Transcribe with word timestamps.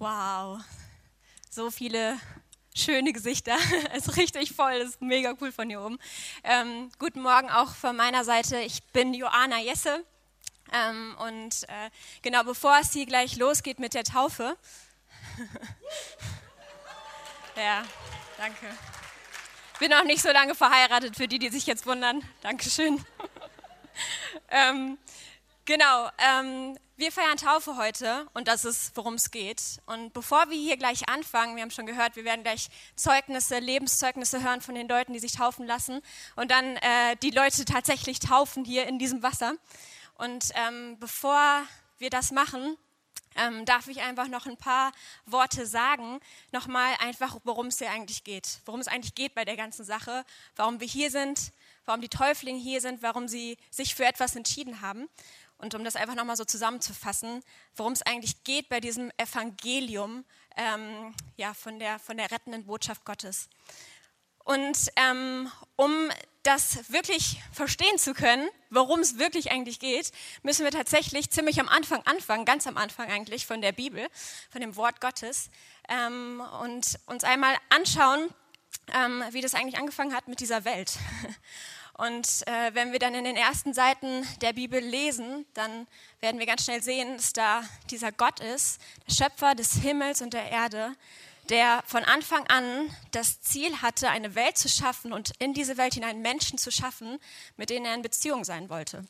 Wow, 0.00 0.58
so 1.50 1.70
viele 1.70 2.18
schöne 2.74 3.12
Gesichter. 3.12 3.54
Es 3.92 4.08
ist 4.08 4.16
richtig 4.16 4.54
voll, 4.54 4.78
das 4.78 4.88
ist 4.92 5.02
mega 5.02 5.34
cool 5.42 5.52
von 5.52 5.68
hier 5.68 5.82
oben. 5.82 5.98
Ähm, 6.42 6.90
guten 6.98 7.20
Morgen 7.20 7.50
auch 7.50 7.74
von 7.74 7.94
meiner 7.96 8.24
Seite. 8.24 8.60
Ich 8.60 8.82
bin 8.94 9.12
Joana 9.12 9.60
Jesse. 9.60 10.02
Ähm, 10.72 11.14
und 11.18 11.64
äh, 11.64 11.90
genau 12.22 12.44
bevor 12.44 12.78
es 12.80 12.94
hier 12.94 13.04
gleich 13.04 13.36
losgeht 13.36 13.78
mit 13.78 13.92
der 13.92 14.04
Taufe. 14.04 14.56
ja, 17.56 17.82
danke. 18.38 18.74
Bin 19.80 19.92
auch 19.92 20.04
nicht 20.04 20.22
so 20.22 20.30
lange 20.30 20.54
verheiratet, 20.54 21.14
für 21.14 21.28
die, 21.28 21.38
die 21.38 21.50
sich 21.50 21.66
jetzt 21.66 21.84
wundern. 21.84 22.22
Dankeschön. 22.40 23.04
ähm, 24.48 24.96
genau, 25.64 26.08
ähm, 26.18 26.78
wir 26.96 27.12
feiern 27.12 27.38
Taufe 27.38 27.76
heute 27.76 28.28
und 28.34 28.46
das 28.46 28.64
ist, 28.64 28.94
worum 28.94 29.14
es 29.14 29.30
geht. 29.30 29.80
Und 29.86 30.12
bevor 30.12 30.50
wir 30.50 30.58
hier 30.58 30.76
gleich 30.76 31.08
anfangen, 31.08 31.56
wir 31.56 31.62
haben 31.62 31.70
schon 31.70 31.86
gehört, 31.86 32.16
wir 32.16 32.24
werden 32.24 32.42
gleich 32.42 32.68
Zeugnisse, 32.94 33.58
Lebenszeugnisse 33.58 34.42
hören 34.42 34.60
von 34.60 34.74
den 34.74 34.86
Leuten, 34.86 35.12
die 35.12 35.18
sich 35.18 35.32
taufen 35.32 35.66
lassen 35.66 36.02
und 36.36 36.50
dann 36.50 36.76
äh, 36.76 37.16
die 37.22 37.30
Leute 37.30 37.64
tatsächlich 37.64 38.18
taufen 38.18 38.64
hier 38.64 38.86
in 38.86 38.98
diesem 38.98 39.22
Wasser. 39.22 39.54
Und 40.16 40.50
ähm, 40.54 40.98
bevor 41.00 41.62
wir 41.98 42.10
das 42.10 42.32
machen, 42.32 42.76
ähm, 43.36 43.64
darf 43.64 43.88
ich 43.88 44.00
einfach 44.00 44.28
noch 44.28 44.46
ein 44.46 44.56
paar 44.56 44.92
Worte 45.24 45.66
sagen. 45.66 46.20
Nochmal 46.52 46.94
einfach, 47.00 47.38
worum 47.44 47.68
es 47.68 47.78
hier 47.78 47.90
eigentlich 47.90 48.24
geht. 48.24 48.60
Worum 48.66 48.80
es 48.80 48.88
eigentlich 48.88 49.14
geht 49.14 49.34
bei 49.34 49.44
der 49.44 49.56
ganzen 49.56 49.84
Sache. 49.84 50.24
Warum 50.56 50.80
wir 50.80 50.86
hier 50.86 51.10
sind, 51.10 51.52
warum 51.86 52.00
die 52.00 52.08
Täuflinge 52.08 52.60
hier 52.60 52.80
sind, 52.80 53.02
warum 53.02 53.28
sie 53.28 53.56
sich 53.70 53.94
für 53.94 54.04
etwas 54.04 54.36
entschieden 54.36 54.80
haben. 54.80 55.08
Und 55.60 55.74
um 55.74 55.84
das 55.84 55.96
einfach 55.96 56.14
nochmal 56.14 56.36
so 56.36 56.44
zusammenzufassen, 56.44 57.42
worum 57.76 57.92
es 57.92 58.02
eigentlich 58.02 58.44
geht 58.44 58.68
bei 58.68 58.80
diesem 58.80 59.10
Evangelium 59.18 60.24
ähm, 60.56 61.14
ja, 61.36 61.54
von, 61.54 61.78
der, 61.78 61.98
von 61.98 62.16
der 62.16 62.30
rettenden 62.30 62.64
Botschaft 62.64 63.04
Gottes. 63.04 63.48
Und 64.44 64.90
ähm, 64.96 65.50
um 65.76 66.10
das 66.42 66.90
wirklich 66.90 67.40
verstehen 67.52 67.98
zu 67.98 68.14
können, 68.14 68.48
worum 68.70 69.00
es 69.00 69.18
wirklich 69.18 69.52
eigentlich 69.52 69.78
geht, 69.78 70.10
müssen 70.42 70.64
wir 70.64 70.70
tatsächlich 70.70 71.30
ziemlich 71.30 71.60
am 71.60 71.68
Anfang 71.68 72.02
anfangen, 72.06 72.46
ganz 72.46 72.66
am 72.66 72.78
Anfang 72.78 73.10
eigentlich 73.10 73.46
von 73.46 73.60
der 73.60 73.72
Bibel, 73.72 74.08
von 74.50 74.62
dem 74.62 74.76
Wort 74.76 75.00
Gottes, 75.00 75.50
ähm, 75.88 76.42
und 76.62 76.98
uns 77.06 77.24
einmal 77.24 77.54
anschauen, 77.68 78.30
ähm, 78.94 79.22
wie 79.30 79.42
das 79.42 79.54
eigentlich 79.54 79.78
angefangen 79.78 80.14
hat 80.14 80.28
mit 80.28 80.40
dieser 80.40 80.64
Welt. 80.64 80.92
Und 82.00 82.46
äh, 82.46 82.74
wenn 82.74 82.92
wir 82.92 82.98
dann 82.98 83.14
in 83.14 83.24
den 83.24 83.36
ersten 83.36 83.74
Seiten 83.74 84.26
der 84.40 84.54
Bibel 84.54 84.80
lesen, 84.80 85.44
dann 85.52 85.86
werden 86.20 86.38
wir 86.38 86.46
ganz 86.46 86.64
schnell 86.64 86.82
sehen, 86.82 87.18
dass 87.18 87.34
da 87.34 87.62
dieser 87.90 88.10
Gott 88.10 88.40
ist, 88.40 88.80
der 89.06 89.12
Schöpfer 89.12 89.54
des 89.54 89.74
Himmels 89.74 90.22
und 90.22 90.32
der 90.32 90.50
Erde, 90.50 90.94
der 91.50 91.82
von 91.86 92.02
Anfang 92.04 92.46
an 92.46 92.88
das 93.10 93.42
Ziel 93.42 93.82
hatte, 93.82 94.08
eine 94.08 94.34
Welt 94.34 94.56
zu 94.56 94.70
schaffen 94.70 95.12
und 95.12 95.32
in 95.40 95.52
diese 95.52 95.76
Welt 95.76 95.92
hinein 95.92 96.22
Menschen 96.22 96.56
zu 96.56 96.70
schaffen, 96.70 97.18
mit 97.58 97.68
denen 97.68 97.84
er 97.84 97.94
in 97.94 98.02
Beziehung 98.02 98.44
sein 98.44 98.70
wollte. 98.70 99.04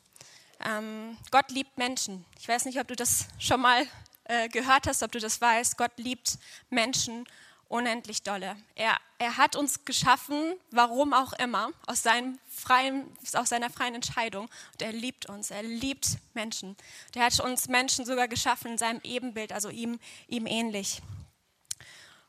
Ähm, 0.59 1.17
Gott 1.31 1.49
liebt 1.49 1.77
Menschen. 1.77 2.25
Ich 2.41 2.47
weiß 2.49 2.65
nicht, 2.65 2.77
ob 2.77 2.89
du 2.89 2.97
das 2.97 3.27
schon 3.39 3.61
mal 3.61 3.87
äh, 4.25 4.49
gehört 4.49 4.85
hast, 4.85 5.01
ob 5.01 5.13
du 5.13 5.19
das 5.19 5.39
weißt. 5.39 5.77
Gott 5.77 5.93
liebt 5.95 6.37
Menschen 6.69 7.25
unendlich 7.71 8.23
dolle. 8.23 8.55
Er, 8.75 8.97
er 9.17 9.37
hat 9.37 9.55
uns 9.55 9.85
geschaffen, 9.85 10.53
warum 10.71 11.13
auch 11.13 11.33
immer, 11.33 11.71
aus, 11.87 12.03
seinem 12.03 12.37
freien, 12.49 13.05
aus 13.33 13.49
seiner 13.49 13.69
freien 13.69 13.95
Entscheidung. 13.95 14.49
Und 14.73 14.81
er 14.81 14.91
liebt 14.91 15.27
uns, 15.27 15.51
er 15.51 15.63
liebt 15.63 16.17
Menschen. 16.33 16.75
Er 17.15 17.25
hat 17.25 17.39
uns 17.39 17.67
Menschen 17.69 18.05
sogar 18.05 18.27
geschaffen 18.27 18.73
in 18.73 18.77
seinem 18.77 18.99
Ebenbild, 19.03 19.53
also 19.53 19.69
ihm, 19.69 19.99
ihm 20.27 20.45
ähnlich. 20.45 21.01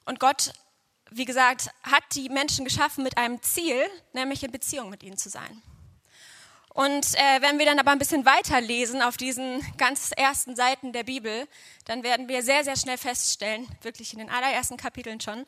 Und 0.05 0.21
Gott, 0.21 0.53
wie 1.11 1.25
gesagt, 1.25 1.71
hat 1.83 2.05
die 2.15 2.29
Menschen 2.29 2.65
geschaffen 2.65 3.05
mit 3.05 3.19
einem 3.19 3.43
Ziel, 3.43 3.85
nämlich 4.13 4.43
in 4.43 4.53
Beziehung 4.53 4.91
mit 4.91 5.03
ihnen 5.03 5.19
zu 5.19 5.29
sein. 5.29 5.63
Und 6.75 7.15
äh, 7.15 7.43
wenn 7.43 7.59
wir 7.59 7.67
dann 7.67 7.79
aber 7.79 7.91
ein 7.91 7.99
bisschen 7.99 8.25
weiterlesen 8.25 9.03
auf 9.03 9.19
diesen 9.19 9.61
ganz 9.77 10.11
ersten 10.17 10.57
Seiten 10.57 10.93
der 10.93 11.05
Bibel, 11.05 11.47
dann 11.85 12.03
werden 12.03 12.29
wir 12.29 12.43
sehr, 12.43 12.65
sehr 12.65 12.77
schnell 12.77 12.97
feststellen, 12.97 13.69
wirklich 13.83 14.15
in 14.15 14.21
den 14.21 14.31
allerersten 14.31 14.79
Kapiteln 14.79 15.21
schon, 15.21 15.45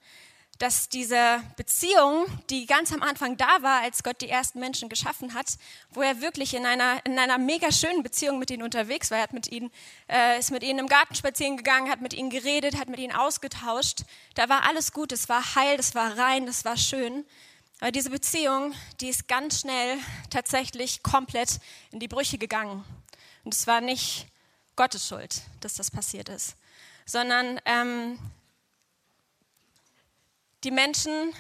dass 0.59 0.91
diese 0.91 1.43
Beziehung, 1.57 2.27
die 2.51 2.67
ganz 2.67 2.93
am 2.93 3.03
Anfang 3.03 3.39
da 3.39 3.63
war, 3.63 3.81
als 3.81 4.03
Gott 4.03 4.21
die 4.21 4.29
ersten 4.29 4.61
Menschen 4.61 4.91
geschaffen 4.91 5.33
hat, 5.33 5.47
wo 5.91 6.03
er 6.03 6.21
wirklich 6.21 6.53
in 6.55 6.67
einer, 6.67 7.01
in 7.07 7.19
einer 7.19 7.39
mega 7.39 7.73
schönen 7.73 8.03
Beziehung 8.03 8.39
mit 8.39 8.51
ihnen 8.51 8.63
unterwegs 8.63 9.11
war, 9.11 9.19
er 9.19 9.25
hat 9.25 9.33
mit 9.33 9.51
ihnen, 9.51 9.71
äh, 10.11 10.39
ist 10.39 10.51
mit 10.51 10.63
ihnen 10.63 10.79
im 10.79 10.89
Garten 10.89 11.15
spazieren 11.15 11.57
gegangen, 11.57 11.91
hat 11.91 12.03
mit 12.03 12.13
ihnen 12.13 12.29
geredet, 12.29 12.79
hat 12.79 12.91
mit 12.91 13.01
ihnen 13.01 13.17
ausgetauscht, 13.17 14.03
da 14.35 14.51
war 14.51 14.69
alles 14.69 14.93
gut, 14.93 15.11
es 15.11 15.31
war 15.31 15.55
heil, 15.55 15.79
es 15.79 15.95
war 15.95 16.19
rein, 16.19 16.47
es 16.47 16.67
war 16.67 16.77
schön. 16.77 17.25
Aber 17.81 17.93
diese 17.93 18.11
Beziehung, 18.11 18.75
die 19.01 19.09
ist 19.09 19.29
ganz 19.29 19.61
schnell 19.61 19.99
tatsächlich 20.31 21.03
komplett 21.03 21.59
in 21.91 22.01
die 22.01 22.09
Brüche 22.09 22.39
gegangen. 22.39 22.85
Und 23.45 23.55
es 23.55 23.67
war 23.67 23.81
nicht 23.81 24.27
Gottes 24.77 25.07
Schuld, 25.07 25.43
dass 25.61 25.75
das 25.75 25.91
passiert 25.91 26.29
ist, 26.29 26.57
sondern 27.05 27.61
ähm, 27.65 28.19
die 30.65 30.71
Menschen, 30.71 31.33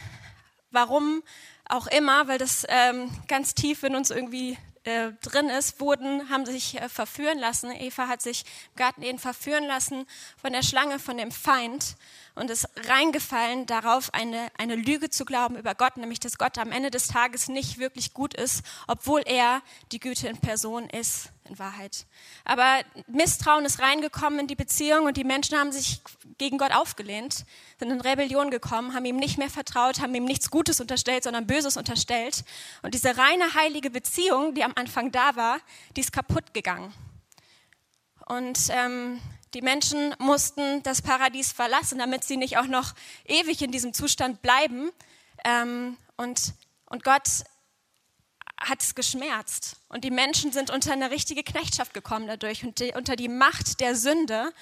warum 0.70 1.22
auch 1.66 1.86
immer, 1.86 2.28
weil 2.28 2.38
das 2.38 2.66
ähm, 2.68 3.10
ganz 3.26 3.54
tief 3.54 3.82
in 3.82 3.96
uns 3.96 4.10
irgendwie 4.10 4.58
äh, 4.84 5.12
drin 5.22 5.48
ist, 5.48 5.80
wurden, 5.80 6.28
haben 6.30 6.46
sich 6.46 6.80
äh, 6.80 6.88
verführen 6.88 7.38
lassen. 7.38 7.70
Eva 7.70 8.08
hat 8.08 8.22
sich 8.22 8.44
im 8.70 8.76
Garten 8.76 9.02
Eden 9.02 9.18
verführen 9.18 9.64
lassen 9.64 10.06
von 10.36 10.52
der 10.52 10.62
Schlange, 10.62 10.98
von 10.98 11.16
dem 11.16 11.32
Feind 11.32 11.96
und 12.34 12.50
ist 12.50 12.68
reingefallen 12.88 13.66
darauf, 13.66 14.12
eine, 14.12 14.48
eine 14.58 14.76
Lüge 14.76 15.10
zu 15.10 15.24
glauben 15.24 15.56
über 15.56 15.74
Gott, 15.74 15.96
nämlich 15.96 16.20
dass 16.20 16.38
Gott 16.38 16.58
am 16.58 16.72
Ende 16.72 16.90
des 16.90 17.08
Tages 17.08 17.48
nicht 17.48 17.78
wirklich 17.78 18.12
gut 18.12 18.34
ist, 18.34 18.62
obwohl 18.86 19.22
er 19.24 19.62
die 19.92 20.00
Güte 20.00 20.28
in 20.28 20.38
Person 20.38 20.88
ist, 20.88 21.30
in 21.44 21.58
Wahrheit. 21.58 22.06
Aber 22.44 22.80
Misstrauen 23.06 23.64
ist 23.64 23.80
reingekommen 23.80 24.40
in 24.40 24.46
die 24.46 24.54
Beziehung 24.54 25.06
und 25.06 25.16
die 25.16 25.24
Menschen 25.24 25.58
haben 25.58 25.72
sich 25.72 26.00
gegen 26.38 26.58
Gott 26.58 26.72
aufgelehnt, 26.72 27.44
sind 27.78 27.90
in 27.90 28.00
Rebellion 28.00 28.50
gekommen, 28.50 28.94
haben 28.94 29.04
ihm 29.04 29.16
nicht 29.16 29.38
mehr 29.38 29.50
vertraut, 29.50 30.00
haben 30.00 30.14
ihm 30.14 30.24
nichts 30.24 30.50
Gutes 30.50 30.80
unterstellt, 30.80 31.24
sondern 31.24 31.46
Böses 31.46 31.76
unterstellt. 31.76 32.44
Und 32.82 32.94
diese 32.94 33.16
reine 33.16 33.54
heilige 33.54 33.90
Beziehung, 33.90 34.54
die 34.54 34.64
am 34.64 34.72
Anfang 34.74 35.12
da 35.12 35.36
war, 35.36 35.58
die 35.96 36.00
ist 36.00 36.12
kaputt 36.12 36.54
gegangen. 36.54 36.92
Und 38.26 38.58
ähm, 38.70 39.20
die 39.52 39.62
Menschen 39.62 40.14
mussten 40.18 40.82
das 40.82 41.02
Paradies 41.02 41.52
verlassen, 41.52 41.98
damit 41.98 42.24
sie 42.24 42.36
nicht 42.36 42.56
auch 42.56 42.66
noch 42.66 42.94
ewig 43.26 43.60
in 43.62 43.70
diesem 43.70 43.92
Zustand 43.92 44.40
bleiben. 44.42 44.90
Ähm, 45.44 45.96
und, 46.16 46.54
und 46.86 47.04
Gott 47.04 47.28
hat 48.60 48.82
es 48.82 48.94
geschmerzt. 48.94 49.76
Und 49.88 50.04
die 50.04 50.10
Menschen 50.10 50.52
sind 50.52 50.70
unter 50.70 50.92
eine 50.92 51.10
richtige 51.10 51.42
Knechtschaft 51.42 51.92
gekommen 51.92 52.26
dadurch 52.26 52.64
und 52.64 52.78
die, 52.80 52.92
unter 52.94 53.16
die 53.16 53.28
Macht 53.28 53.80
der 53.80 53.96
Sünde, 53.96 54.52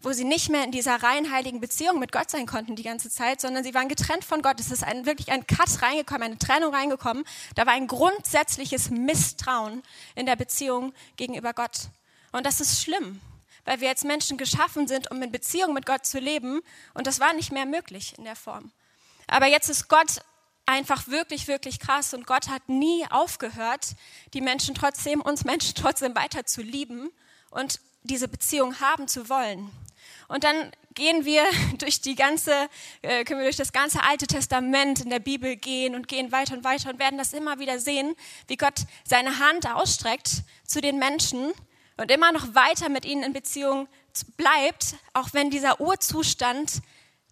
wo 0.00 0.12
sie 0.12 0.24
nicht 0.24 0.50
mehr 0.50 0.64
in 0.64 0.70
dieser 0.70 1.02
rein 1.02 1.30
heiligen 1.30 1.60
Beziehung 1.60 1.98
mit 1.98 2.12
Gott 2.12 2.30
sein 2.30 2.46
konnten 2.46 2.76
die 2.76 2.82
ganze 2.82 3.10
Zeit, 3.10 3.40
sondern 3.40 3.64
sie 3.64 3.74
waren 3.74 3.88
getrennt 3.88 4.24
von 4.24 4.42
Gott. 4.42 4.60
Es 4.60 4.70
ist 4.70 4.84
ein, 4.84 5.04
wirklich 5.04 5.30
ein 5.30 5.46
Cut 5.46 5.82
reingekommen, 5.82 6.22
eine 6.22 6.38
Trennung 6.38 6.74
reingekommen. 6.74 7.24
Da 7.54 7.66
war 7.66 7.74
ein 7.74 7.86
grundsätzliches 7.86 8.90
Misstrauen 8.90 9.82
in 10.14 10.26
der 10.26 10.36
Beziehung 10.36 10.94
gegenüber 11.16 11.52
Gott. 11.52 11.88
Und 12.32 12.46
das 12.46 12.60
ist 12.60 12.82
schlimm 12.82 13.20
weil 13.66 13.80
wir 13.80 13.90
als 13.90 14.04
Menschen 14.04 14.38
geschaffen 14.38 14.88
sind, 14.88 15.10
um 15.10 15.22
in 15.22 15.30
Beziehung 15.30 15.74
mit 15.74 15.86
Gott 15.86 16.06
zu 16.06 16.18
leben. 16.18 16.60
Und 16.94 17.06
das 17.06 17.20
war 17.20 17.34
nicht 17.34 17.52
mehr 17.52 17.66
möglich 17.66 18.16
in 18.18 18.24
der 18.24 18.34
Form. 18.34 18.72
Aber 19.26 19.46
jetzt 19.46 19.68
ist 19.68 19.88
Gott 19.88 20.22
einfach 20.66 21.08
wirklich, 21.08 21.48
wirklich 21.48 21.80
krass 21.80 22.14
und 22.14 22.26
Gott 22.26 22.48
hat 22.48 22.68
nie 22.68 23.04
aufgehört, 23.10 23.94
die 24.34 24.40
Menschen 24.40 24.74
trotzdem, 24.74 25.20
uns 25.20 25.44
Menschen 25.44 25.74
trotzdem 25.76 26.14
weiter 26.14 26.46
zu 26.46 26.62
lieben 26.62 27.10
und 27.50 27.80
diese 28.02 28.28
Beziehung 28.28 28.80
haben 28.80 29.08
zu 29.08 29.28
wollen. 29.28 29.70
Und 30.28 30.44
dann 30.44 30.70
gehen 30.94 31.24
wir 31.24 31.44
durch 31.78 32.00
die 32.00 32.14
ganze, 32.14 32.68
äh, 33.02 33.24
können 33.24 33.40
wir 33.40 33.46
durch 33.46 33.56
das 33.56 33.72
ganze 33.72 34.02
Alte 34.02 34.26
Testament 34.26 35.00
in 35.00 35.10
der 35.10 35.18
Bibel 35.18 35.56
gehen 35.56 35.94
und 35.94 36.08
gehen 36.08 36.32
weiter 36.32 36.54
und 36.54 36.64
weiter 36.64 36.90
und 36.90 36.98
werden 36.98 37.18
das 37.18 37.32
immer 37.32 37.58
wieder 37.58 37.78
sehen, 37.78 38.14
wie 38.46 38.56
Gott 38.56 38.80
seine 39.04 39.38
Hand 39.38 39.66
ausstreckt 39.70 40.42
zu 40.64 40.80
den 40.80 40.98
Menschen 40.98 41.52
und 41.96 42.10
immer 42.10 42.32
noch 42.32 42.54
weiter 42.54 42.88
mit 42.88 43.04
ihnen 43.04 43.22
in 43.22 43.32
Beziehung 43.32 43.88
bleibt, 44.36 44.96
auch 45.12 45.28
wenn 45.32 45.50
dieser 45.50 45.80
Urzustand 45.80 46.80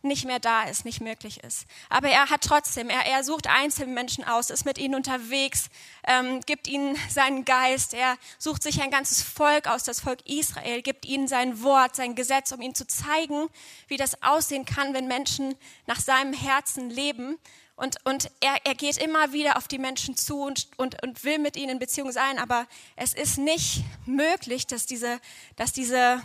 nicht 0.02 0.24
mehr 0.24 0.38
da 0.38 0.62
ist, 0.64 0.84
nicht 0.84 1.00
möglich 1.00 1.42
ist. 1.42 1.66
Aber 1.88 2.08
er 2.08 2.30
hat 2.30 2.42
trotzdem, 2.42 2.88
er, 2.88 3.06
er 3.06 3.24
sucht 3.24 3.46
einzelne 3.46 3.92
Menschen 3.92 4.24
aus, 4.24 4.50
ist 4.50 4.64
mit 4.64 4.78
ihnen 4.78 4.94
unterwegs, 4.94 5.70
ähm, 6.06 6.40
gibt 6.42 6.68
ihnen 6.68 6.96
seinen 7.10 7.44
Geist, 7.44 7.94
er 7.94 8.16
sucht 8.38 8.62
sich 8.62 8.80
ein 8.80 8.90
ganzes 8.90 9.22
Volk 9.22 9.66
aus, 9.66 9.84
das 9.84 10.00
Volk 10.00 10.20
Israel, 10.26 10.82
gibt 10.82 11.04
ihnen 11.04 11.28
sein 11.28 11.62
Wort, 11.62 11.96
sein 11.96 12.14
Gesetz, 12.14 12.52
um 12.52 12.60
ihnen 12.60 12.74
zu 12.74 12.86
zeigen, 12.86 13.48
wie 13.88 13.96
das 13.96 14.22
aussehen 14.22 14.64
kann, 14.64 14.94
wenn 14.94 15.08
Menschen 15.08 15.56
nach 15.86 16.00
seinem 16.00 16.32
Herzen 16.32 16.90
leben. 16.90 17.38
Und, 17.74 17.96
und 18.04 18.30
er, 18.40 18.56
er 18.64 18.74
geht 18.74 18.96
immer 18.98 19.32
wieder 19.32 19.56
auf 19.56 19.68
die 19.68 19.78
Menschen 19.78 20.16
zu 20.16 20.42
und, 20.42 20.68
und, 20.76 21.00
und 21.02 21.22
will 21.22 21.38
mit 21.38 21.56
ihnen 21.56 21.70
in 21.70 21.78
Beziehung 21.78 22.10
sein, 22.10 22.38
aber 22.38 22.66
es 22.96 23.14
ist 23.14 23.38
nicht 23.38 23.84
möglich, 24.04 24.66
dass 24.66 24.86
diese, 24.86 25.20
dass 25.54 25.72
diese 25.72 26.20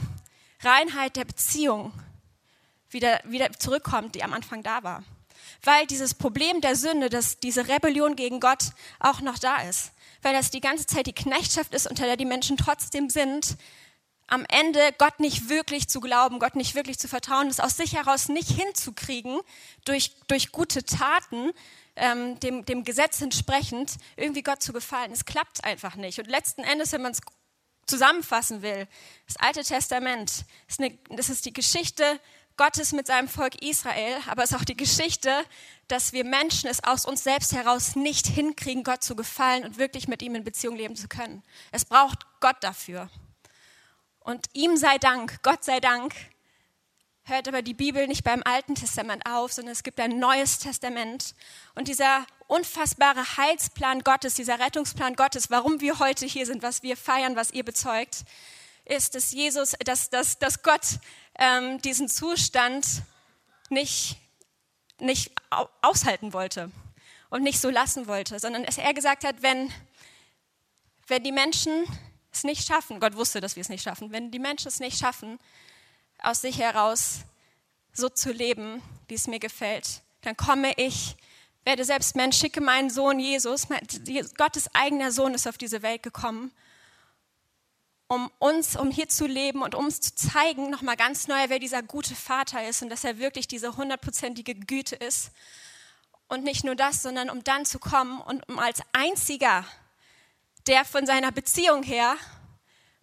Reinheit 0.62 1.16
der 1.16 1.26
Beziehung 1.26 1.94
wieder, 2.94 3.20
wieder 3.26 3.52
zurückkommt, 3.54 4.16
die 4.16 4.24
am 4.24 4.34
Anfang 4.34 4.64
da 4.64 4.84
war. 4.84 5.04
Weil 5.64 5.88
dieses 5.88 6.14
Problem 6.14 6.62
der 6.62 6.76
Sünde, 6.76 7.10
dass 7.10 7.40
diese 7.40 7.68
Rebellion 7.68 8.16
gegen 8.16 8.40
Gott 8.40 8.72
auch 9.00 9.22
noch 9.22 9.40
da 9.40 9.62
ist. 9.62 9.92
Weil 10.22 10.34
das 10.34 10.52
die 10.52 10.62
ganze 10.62 10.86
Zeit 10.86 11.08
die 11.08 11.14
Knechtschaft 11.14 11.74
ist, 11.74 11.88
unter 11.88 12.06
der 12.06 12.18
die 12.18 12.26
Menschen 12.26 12.58
trotzdem 12.58 13.10
sind, 13.10 13.58
am 14.28 14.46
Ende 14.50 14.80
Gott 14.98 15.20
nicht 15.20 15.50
wirklich 15.50 15.90
zu 15.90 16.00
glauben, 16.00 16.40
Gott 16.40 16.56
nicht 16.56 16.76
wirklich 16.76 16.98
zu 16.98 17.08
vertrauen, 17.08 17.50
das 17.50 17.60
aus 17.60 17.78
sich 17.78 17.96
heraus 17.96 18.30
nicht 18.30 18.50
hinzukriegen, 18.50 19.40
durch, 19.86 20.16
durch 20.28 20.52
gute 20.52 20.84
Taten, 20.86 21.52
ähm, 21.96 22.40
dem, 22.40 22.66
dem 22.66 22.84
Gesetz 22.84 23.22
entsprechend, 23.22 23.98
irgendwie 24.16 24.42
Gott 24.42 24.64
zu 24.64 24.74
gefallen. 24.74 25.12
Es 25.12 25.26
klappt 25.26 25.64
einfach 25.64 25.96
nicht. 25.96 26.20
Und 26.20 26.28
letzten 26.28 26.64
Endes, 26.64 26.92
wenn 26.94 27.02
man 27.02 27.12
es 27.12 27.22
zusammenfassen 27.86 28.62
will, 28.62 28.88
das 29.28 29.38
Alte 29.38 29.64
Testament, 29.64 30.46
ist 30.68 30.80
eine, 30.80 30.98
das 31.10 31.30
ist 31.30 31.46
die 31.46 31.54
Geschichte 31.54 32.20
Gottes 32.58 32.92
mit 32.92 33.08
seinem 33.08 33.28
Volk 33.28 33.62
Israel, 33.64 34.18
aber 34.28 34.44
es 34.44 34.52
ist 34.52 34.58
auch 34.58 34.66
die 34.66 34.78
Geschichte, 34.78 35.32
dass 35.88 36.14
wir 36.14 36.24
Menschen 36.24 36.70
es 36.70 36.84
aus 36.84 37.06
uns 37.06 37.24
selbst 37.24 37.54
heraus 37.54 37.96
nicht 37.96 38.28
hinkriegen, 38.28 38.84
Gott 38.84 39.04
zu 39.04 39.16
gefallen 39.16 39.64
und 39.66 39.78
wirklich 39.78 40.08
mit 40.08 40.22
ihm 40.22 40.36
in 40.36 40.44
Beziehung 40.44 40.76
leben 40.76 40.96
zu 40.96 41.08
können. 41.08 41.44
Es 41.72 41.86
braucht 41.86 42.26
Gott 42.40 42.58
dafür. 42.62 43.10
Und 44.20 44.48
ihm 44.54 44.78
sei 44.78 44.98
Dank, 45.00 45.42
Gott 45.42 45.64
sei 45.64 45.80
Dank, 45.80 46.14
hört 47.24 47.48
aber 47.48 47.62
die 47.62 47.74
Bibel 47.74 48.08
nicht 48.08 48.24
beim 48.24 48.44
Alten 48.44 48.76
Testament 48.76 49.26
auf, 49.26 49.52
sondern 49.52 49.72
es 49.72 49.84
gibt 49.84 50.00
ein 50.00 50.20
neues 50.20 50.60
Testament. 50.60 51.36
Und 51.76 51.88
dieser 51.88 52.26
unfassbare 52.48 53.38
Heilsplan 53.38 54.02
Gottes, 54.02 54.36
dieser 54.36 54.60
Rettungsplan 54.60 55.16
Gottes, 55.16 55.50
warum 55.50 55.82
wir 55.82 56.00
heute 56.00 56.26
hier 56.26 56.46
sind, 56.46 56.62
was 56.64 56.84
wir 56.84 56.98
feiern, 56.98 57.36
was 57.36 57.52
ihr 57.52 57.64
bezeugt, 57.64 58.26
ist, 58.86 59.16
dass 59.16 59.32
Jesus, 59.32 59.76
dass, 59.86 60.10
dass, 60.10 60.40
dass 60.40 60.62
Gott 60.62 61.00
ähm, 61.36 61.82
diesen 61.82 62.08
Zustand 62.08 62.86
nicht, 63.70 64.18
nicht 65.00 65.32
aushalten 65.82 66.34
wollte 66.34 66.72
und 67.30 67.44
nicht 67.44 67.60
so 67.60 67.70
lassen 67.70 68.08
wollte, 68.08 68.40
sondern 68.40 68.64
dass 68.64 68.78
er 68.78 68.94
gesagt 68.94 69.24
hat, 69.24 69.42
wenn, 69.42 69.72
wenn 71.08 71.24
die 71.24 71.32
Menschen 71.32 71.86
es 72.32 72.44
nicht 72.44 72.68
schaffen, 72.68 73.00
Gott 73.00 73.16
wusste, 73.16 73.42
dass 73.42 73.56
wir 73.56 73.62
es 73.62 73.70
nicht 73.70 73.84
schaffen, 73.84 74.12
wenn 74.12 74.32
die 74.32 74.40
Menschen 74.40 74.68
es 74.68 74.80
nicht 74.80 74.98
schaffen, 74.98 75.40
aus 76.20 76.42
sich 76.42 76.60
heraus 76.60 77.20
so 77.94 78.10
zu 78.10 78.32
leben, 78.32 78.82
wie 79.08 79.16
es 79.16 79.28
mir 79.28 79.40
gefällt, 79.40 80.02
dann 80.22 80.38
komme 80.38 80.74
ich, 80.78 81.16
werde 81.64 81.86
selbst 81.86 82.16
Mensch, 82.16 82.38
schicke 82.38 82.62
meinen 82.62 82.90
Sohn 82.90 83.20
Jesus, 83.20 83.68
Gottes 84.38 84.74
eigener 84.74 85.12
Sohn 85.12 85.34
ist 85.34 85.48
auf 85.48 85.58
diese 85.58 85.82
Welt 85.82 86.04
gekommen, 86.04 86.52
um 88.08 88.32
uns, 88.40 88.76
um 88.76 88.92
hier 88.92 89.10
zu 89.10 89.26
leben 89.26 89.62
und 89.62 89.76
uns 89.76 90.02
zu 90.02 90.16
zeigen, 90.16 90.70
nochmal 90.70 90.98
ganz 90.98 91.28
neu, 91.28 91.46
wer 91.48 91.60
dieser 91.60 91.82
gute 91.82 92.16
Vater 92.16 92.68
ist 92.68 92.82
und 92.82 92.90
dass 92.90 93.04
er 93.04 93.18
wirklich 93.18 93.48
diese 93.48 93.78
hundertprozentige 93.78 94.56
Güte 94.56 94.96
ist. 94.96 95.32
Und 96.28 96.44
nicht 96.44 96.64
nur 96.64 96.76
das, 96.76 97.02
sondern 97.02 97.30
um 97.30 97.44
dann 97.44 97.66
zu 97.66 97.80
kommen 97.80 98.22
und 98.22 98.48
um 98.50 98.60
als 98.60 98.82
einziger 98.92 99.66
der 100.68 100.86
von 100.86 101.06
seiner 101.06 101.32
Beziehung 101.32 101.84
her 101.84 102.16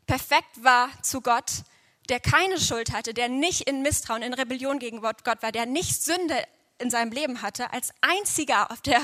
perfekt 0.06 0.64
war 0.64 0.91
zu 1.03 1.20
Gott, 1.20 1.62
der 2.08 2.20
keine 2.20 2.58
Schuld 2.58 2.93
hatte, 2.93 3.14
der 3.14 3.29
nicht 3.29 3.62
in 3.62 3.82
Misstrauen, 3.82 4.23
in 4.23 4.35
Rebellion 4.35 4.79
gegen 4.79 5.00
Gott 5.00 5.43
war, 5.43 5.53
der 5.53 5.67
nicht 5.67 6.03
Sünde 6.03 6.44
in 6.79 6.91
seinem 6.91 7.12
Leben 7.12 7.43
hatte, 7.43 7.73
als 7.73 7.93
einziger 8.00 8.70
auf 8.70 8.81
der, 8.81 9.00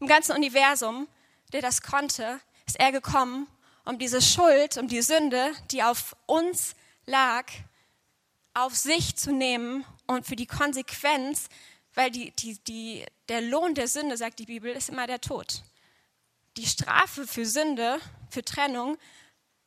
im 0.00 0.06
ganzen 0.06 0.32
Universum, 0.32 1.08
der 1.52 1.62
das 1.62 1.82
konnte, 1.82 2.40
ist 2.66 2.78
er 2.78 2.92
gekommen, 2.92 3.46
um 3.84 3.98
diese 3.98 4.22
Schuld, 4.22 4.76
um 4.76 4.88
die 4.88 5.02
Sünde, 5.02 5.52
die 5.70 5.82
auf 5.82 6.16
uns 6.26 6.74
lag, 7.06 7.46
auf 8.54 8.74
sich 8.74 9.16
zu 9.16 9.32
nehmen 9.32 9.84
und 10.06 10.26
für 10.26 10.36
die 10.36 10.46
Konsequenz, 10.46 11.48
weil 11.94 12.10
die, 12.10 12.30
die, 12.32 12.58
die, 12.64 13.04
der 13.28 13.40
Lohn 13.40 13.74
der 13.74 13.88
Sünde, 13.88 14.16
sagt 14.16 14.38
die 14.38 14.46
Bibel, 14.46 14.72
ist 14.72 14.88
immer 14.88 15.06
der 15.06 15.20
Tod 15.20 15.62
die 16.56 16.66
Strafe 16.66 17.26
für 17.26 17.46
Sünde, 17.46 18.00
für 18.30 18.44
Trennung, 18.44 18.96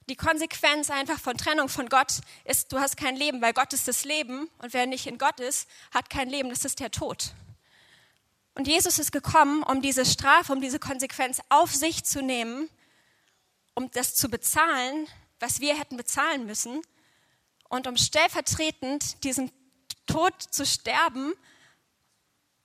die 0.10 0.16
Konsequenz 0.16 0.90
einfach 0.90 1.20
von 1.20 1.38
Trennung 1.38 1.68
von 1.68 1.90
Gott 1.90 2.22
ist, 2.46 2.72
du 2.72 2.80
hast 2.80 2.96
kein 2.96 3.18
Leben, 3.18 3.42
weil 3.42 3.54
Gott 3.54 3.74
ist 3.74 3.88
das 3.88 4.06
Leben 4.06 4.50
und 4.60 4.74
wer 4.74 4.86
nicht 4.86 5.06
in 5.06 5.18
Gott 5.18 5.40
ist, 5.40 5.68
hat 5.94 6.10
kein 6.10 6.30
Leben, 6.30 6.50
das 6.50 6.64
ist 6.64 6.80
der 6.80 6.92
Tod. 6.92 7.34
Und 8.56 8.68
Jesus 8.68 9.00
ist 9.00 9.12
gekommen, 9.12 9.64
um 9.64 9.82
diese 9.82 10.06
Strafe, 10.06 10.54
um 10.54 10.62
diese 10.62 10.80
Konsequenz 10.80 11.42
auf 11.50 11.76
sich 11.76 12.06
zu 12.06 12.22
nehmen, 12.22 12.70
um 13.78 13.92
das 13.92 14.16
zu 14.16 14.28
bezahlen, 14.28 15.08
was 15.40 15.62
wir 15.62 15.78
hätten 15.78 15.98
bezahlen 15.98 16.48
müssen 16.48 16.82
und 17.70 17.86
um 17.86 17.96
stellvertretend 17.96 19.24
diesen 19.24 19.52
Tod 20.08 20.34
zu 20.42 20.66
sterben. 20.66 21.36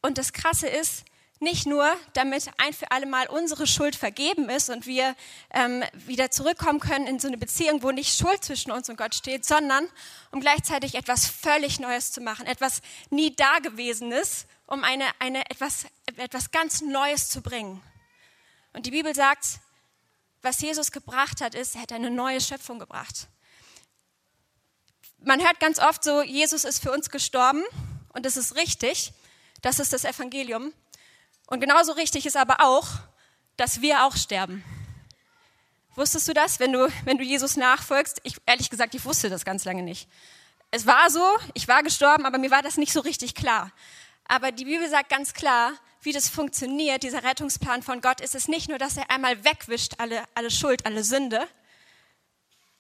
Und 0.01 0.17
das 0.17 0.33
Krasse 0.33 0.69
ist, 0.69 1.05
nicht 1.39 1.67
nur, 1.67 1.95
damit 2.15 2.49
ein 2.57 2.73
für 2.73 2.91
alle 2.91 3.05
Mal 3.05 3.27
unsere 3.27 3.67
Schuld 3.67 3.95
vergeben 3.95 4.49
ist 4.49 4.71
und 4.71 4.87
wir 4.87 5.15
ähm, 5.51 5.85
wieder 5.93 6.31
zurückkommen 6.31 6.81
können 6.81 7.07
in 7.07 7.19
so 7.19 7.29
eine 7.29 7.37
Beziehung, 7.37 7.83
wo 7.83 7.91
nicht 7.91 8.17
Schuld 8.17 8.43
zwischen 8.43 8.73
uns 8.73 8.89
und 8.89 8.97
Gott 8.97 9.15
steht, 9.15 9.45
sondern 9.45 9.87
um 10.31 10.41
gleichzeitig 10.41 10.95
etwas 10.95 11.27
völlig 11.27 11.79
Neues 11.79 12.11
zu 12.13 12.23
machen, 12.23 12.47
etwas 12.47 12.81
nie 13.11 13.37
Dagewesenes, 13.37 14.47
um 14.67 14.83
eine, 14.83 15.05
eine, 15.19 15.45
etwas, 15.51 15.85
etwas 16.17 16.53
ganz 16.53 16.81
Neues 16.81 17.29
zu 17.29 17.43
bringen. 17.43 17.83
Und 18.73 18.87
die 18.87 18.93
Bibel 18.93 19.15
sagt, 19.15 19.61
was 20.43 20.61
Jesus 20.61 20.93
gebracht 20.93 21.41
hat, 21.41 21.55
ist, 21.55 21.77
er 21.77 21.83
hat 21.83 21.93
eine 21.93 22.11
neue 22.11 22.41
Schöpfung 22.41 22.79
gebracht. 22.79 23.29
Man 25.25 25.41
hört 25.41 25.61
ganz 25.61 25.79
oft 25.79 26.03
so, 26.03 26.23
Jesus 26.23 26.65
ist 26.65 26.83
für 26.83 26.93
uns 26.93 27.11
gestorben 27.11 27.63
und 28.13 28.27
das 28.27 28.37
ist 28.37 28.57
richtig. 28.57 29.13
Das 29.61 29.79
ist 29.79 29.93
das 29.93 30.05
Evangelium. 30.05 30.73
Und 31.47 31.61
genauso 31.61 31.93
richtig 31.93 32.27
ist 32.27 32.37
aber 32.37 32.61
auch, 32.61 32.89
dass 33.57 33.81
wir 33.81 34.05
auch 34.05 34.17
sterben. 34.17 34.65
Wusstest 35.95 36.27
du 36.27 36.35
das, 36.35 36.59
wenn 36.59 36.73
du, 36.73 36.91
wenn 37.05 37.19
du 37.19 37.25
Jesus 37.25 37.57
nachfolgst? 37.57 38.21
Ich, 38.25 38.37
ehrlich 38.47 38.71
gesagt, 38.71 38.95
ich 38.95 39.05
wusste 39.05 39.31
das 39.31 39.45
ganz 39.45 39.65
lange 39.65 39.83
nicht. 39.83 40.09
Es 40.71 40.87
war 40.87 41.11
so, 41.11 41.23
ich 41.55 41.69
war 41.69 41.83
gestorben, 41.83 42.25
aber 42.25 42.39
mir 42.39 42.51
war 42.51 42.63
das 42.63 42.79
nicht 42.79 42.93
so 42.93 43.01
richtig 43.01 43.35
klar. 43.35 43.71
Aber 44.25 44.51
die 44.51 44.65
Bibel 44.65 44.89
sagt 44.89 45.11
ganz 45.11 45.35
klar, 45.35 45.73
wie 46.03 46.13
das 46.13 46.29
funktioniert, 46.29 47.03
dieser 47.03 47.23
Rettungsplan 47.23 47.83
von 47.83 48.01
Gott, 48.01 48.21
ist 48.21 48.35
es 48.35 48.49
nicht 48.49 48.69
nur, 48.69 48.79
dass 48.79 48.97
er 48.97 49.11
einmal 49.11 49.45
wegwischt 49.45 49.95
alle, 49.99 50.25
alle 50.35 50.51
Schuld, 50.51 50.85
alle 50.85 51.05
Sünde, 51.05 51.47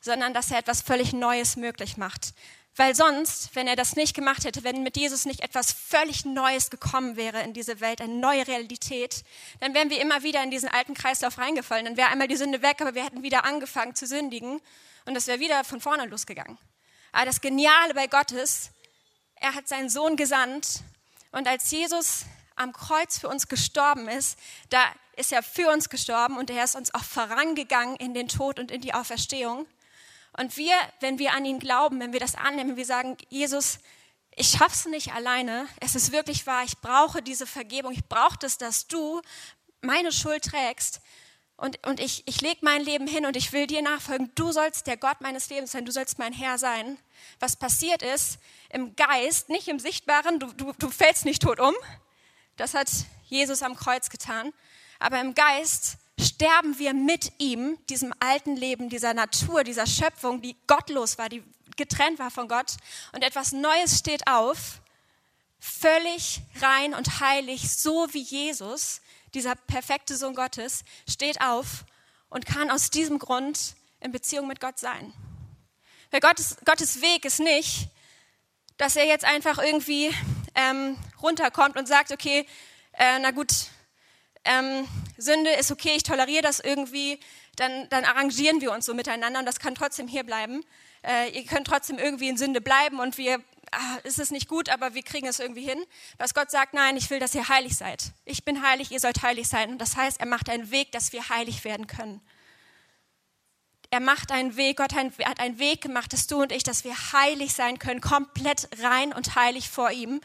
sondern 0.00 0.34
dass 0.34 0.50
er 0.50 0.58
etwas 0.58 0.82
völlig 0.82 1.12
Neues 1.12 1.56
möglich 1.56 1.96
macht. 1.96 2.34
Weil 2.74 2.94
sonst, 2.94 3.54
wenn 3.54 3.68
er 3.68 3.76
das 3.76 3.96
nicht 3.96 4.14
gemacht 4.14 4.44
hätte, 4.44 4.64
wenn 4.64 4.82
mit 4.82 4.96
Jesus 4.96 5.26
nicht 5.26 5.40
etwas 5.40 5.72
völlig 5.72 6.24
Neues 6.24 6.70
gekommen 6.70 7.16
wäre 7.16 7.42
in 7.42 7.52
diese 7.52 7.80
Welt, 7.80 8.00
eine 8.00 8.14
neue 8.14 8.46
Realität, 8.48 9.24
dann 9.60 9.74
wären 9.74 9.90
wir 9.90 10.00
immer 10.00 10.22
wieder 10.22 10.42
in 10.42 10.50
diesen 10.50 10.70
alten 10.70 10.94
Kreislauf 10.94 11.36
reingefallen. 11.36 11.84
Dann 11.84 11.96
wäre 11.98 12.08
einmal 12.08 12.28
die 12.28 12.36
Sünde 12.36 12.62
weg, 12.62 12.80
aber 12.80 12.94
wir 12.94 13.04
hätten 13.04 13.22
wieder 13.22 13.44
angefangen 13.44 13.94
zu 13.94 14.06
sündigen 14.06 14.60
und 15.04 15.16
es 15.16 15.26
wäre 15.26 15.38
wieder 15.38 15.64
von 15.64 15.80
vorne 15.80 16.06
losgegangen. 16.06 16.56
Aber 17.12 17.26
das 17.26 17.42
Geniale 17.42 17.92
bei 17.92 18.06
Gott 18.06 18.32
ist, 18.32 18.70
er 19.34 19.54
hat 19.54 19.68
seinen 19.68 19.90
Sohn 19.90 20.16
gesandt 20.16 20.80
und 21.30 21.46
als 21.46 21.70
Jesus 21.70 22.24
am 22.56 22.72
Kreuz 22.72 23.18
für 23.18 23.28
uns 23.28 23.48
gestorben 23.48 24.08
ist, 24.08 24.38
da 24.70 24.82
ist 25.16 25.32
er 25.32 25.42
für 25.42 25.70
uns 25.70 25.88
gestorben 25.88 26.36
und 26.36 26.50
er 26.50 26.64
ist 26.64 26.74
uns 26.74 26.94
auch 26.94 27.04
vorangegangen 27.04 27.96
in 27.96 28.14
den 28.14 28.28
Tod 28.28 28.58
und 28.58 28.70
in 28.70 28.80
die 28.80 28.94
Auferstehung. 28.94 29.66
Und 30.38 30.56
wir, 30.56 30.74
wenn 31.00 31.18
wir 31.18 31.34
an 31.34 31.44
ihn 31.44 31.58
glauben, 31.58 32.00
wenn 32.00 32.12
wir 32.12 32.20
das 32.20 32.34
annehmen, 32.34 32.76
wir 32.76 32.86
sagen, 32.86 33.16
Jesus, 33.28 33.78
ich 34.34 34.48
schaff's 34.48 34.86
nicht 34.86 35.12
alleine, 35.12 35.66
es 35.80 35.94
ist 35.94 36.12
wirklich 36.12 36.46
wahr, 36.46 36.64
ich 36.64 36.78
brauche 36.78 37.20
diese 37.20 37.46
Vergebung, 37.46 37.92
ich 37.92 38.04
brauche 38.06 38.38
das, 38.38 38.56
dass 38.56 38.86
du 38.86 39.20
meine 39.82 40.12
Schuld 40.12 40.44
trägst 40.44 41.00
und, 41.62 41.86
und 41.86 42.00
ich, 42.00 42.26
ich 42.26 42.40
lege 42.40 42.58
mein 42.62 42.82
Leben 42.82 43.06
hin 43.06 43.26
und 43.26 43.36
ich 43.36 43.52
will 43.52 43.66
dir 43.66 43.82
nachfolgen. 43.82 44.32
Du 44.34 44.50
sollst 44.50 44.86
der 44.86 44.96
Gott 44.96 45.20
meines 45.20 45.48
Lebens 45.48 45.70
sein, 45.72 45.84
du 45.84 45.92
sollst 45.92 46.18
mein 46.18 46.32
Herr 46.32 46.58
sein. 46.58 46.98
Was 47.38 47.56
passiert 47.56 48.02
ist, 48.02 48.38
im 48.70 48.96
Geist, 48.96 49.48
nicht 49.48 49.68
im 49.68 49.78
Sichtbaren, 49.78 50.40
du, 50.40 50.52
du, 50.54 50.72
du 50.78 50.90
fällst 50.90 51.24
nicht 51.24 51.42
tot 51.42 51.60
um, 51.60 51.74
das 52.56 52.74
hat 52.74 52.90
Jesus 53.24 53.62
am 53.62 53.76
Kreuz 53.76 54.10
getan, 54.10 54.52
aber 54.98 55.20
im 55.20 55.34
Geist 55.34 55.96
sterben 56.20 56.78
wir 56.78 56.94
mit 56.94 57.32
ihm, 57.38 57.78
diesem 57.88 58.14
alten 58.20 58.56
Leben, 58.56 58.88
dieser 58.88 59.14
Natur, 59.14 59.64
dieser 59.64 59.86
Schöpfung, 59.86 60.42
die 60.42 60.56
gottlos 60.66 61.18
war, 61.18 61.28
die 61.28 61.42
getrennt 61.76 62.18
war 62.18 62.30
von 62.30 62.48
Gott. 62.48 62.76
Und 63.12 63.22
etwas 63.22 63.52
Neues 63.52 63.98
steht 63.98 64.26
auf, 64.26 64.80
völlig 65.58 66.40
rein 66.60 66.94
und 66.94 67.20
heilig, 67.20 67.72
so 67.72 68.08
wie 68.12 68.22
Jesus, 68.22 69.00
dieser 69.34 69.54
perfekte 69.54 70.16
Sohn 70.16 70.34
Gottes, 70.34 70.84
steht 71.08 71.40
auf 71.40 71.84
und 72.28 72.46
kann 72.46 72.70
aus 72.70 72.90
diesem 72.90 73.18
Grund 73.18 73.74
in 74.00 74.12
Beziehung 74.12 74.46
mit 74.46 74.60
Gott 74.60 74.78
sein. 74.78 75.12
Weil 76.10 76.20
Gottes, 76.20 76.56
Gottes 76.64 77.00
Weg 77.00 77.24
ist 77.24 77.40
nicht, 77.40 77.88
dass 78.76 78.96
er 78.96 79.06
jetzt 79.06 79.24
einfach 79.24 79.58
irgendwie 79.58 80.12
ähm, 80.54 80.96
runterkommt 81.22 81.76
und 81.76 81.86
sagt, 81.86 82.12
okay, 82.12 82.46
äh, 82.92 83.18
na 83.20 83.30
gut, 83.30 83.52
ähm, 84.44 84.86
Sünde 85.16 85.50
ist 85.52 85.70
okay, 85.70 85.92
ich 85.96 86.02
toleriere 86.02 86.42
das 86.42 86.60
irgendwie, 86.60 87.20
dann, 87.56 87.88
dann 87.90 88.04
arrangieren 88.04 88.60
wir 88.60 88.72
uns 88.72 88.86
so 88.86 88.94
miteinander 88.94 89.40
und 89.40 89.46
das 89.46 89.60
kann 89.60 89.74
trotzdem 89.74 90.08
hier 90.08 90.24
bleiben. 90.24 90.64
Äh, 91.02 91.30
ihr 91.30 91.44
könnt 91.44 91.66
trotzdem 91.66 91.98
irgendwie 91.98 92.28
in 92.28 92.36
Sünde 92.36 92.60
bleiben 92.60 93.00
und 93.00 93.18
wir 93.18 93.42
ah, 93.72 93.98
ist 94.04 94.18
es 94.18 94.30
nicht 94.30 94.48
gut, 94.48 94.68
aber 94.68 94.94
wir 94.94 95.02
kriegen 95.02 95.26
es 95.26 95.40
irgendwie 95.40 95.62
hin. 95.62 95.82
Was 96.18 96.34
Gott 96.34 96.50
sagt, 96.50 96.74
nein, 96.74 96.96
ich 96.96 97.10
will, 97.10 97.18
dass 97.18 97.34
ihr 97.34 97.48
heilig 97.48 97.76
seid. 97.76 98.12
Ich 98.24 98.44
bin 98.44 98.62
heilig, 98.62 98.90
ihr 98.92 99.00
sollt 99.00 99.22
heilig 99.22 99.48
sein. 99.48 99.70
Und 99.70 99.78
das 99.78 99.96
heißt, 99.96 100.20
er 100.20 100.26
macht 100.26 100.48
einen 100.48 100.70
Weg, 100.70 100.92
dass 100.92 101.12
wir 101.12 101.28
heilig 101.28 101.64
werden 101.64 101.86
können. 101.86 102.20
Er 103.92 104.00
macht 104.00 104.32
einen 104.32 104.56
Weg, 104.56 104.78
Gott 104.78 104.94
hat 104.94 105.38
einen 105.38 105.58
Weg 105.58 105.82
gemacht, 105.82 106.14
dass 106.14 106.26
du 106.26 106.40
und 106.40 106.50
ich, 106.50 106.62
dass 106.62 106.82
wir 106.82 106.94
heilig 107.12 107.52
sein 107.52 107.78
können, 107.78 108.00
komplett 108.00 108.66
rein 108.80 109.12
und 109.12 109.34
heilig 109.34 109.68
vor 109.68 109.90
ihm. 109.90 110.22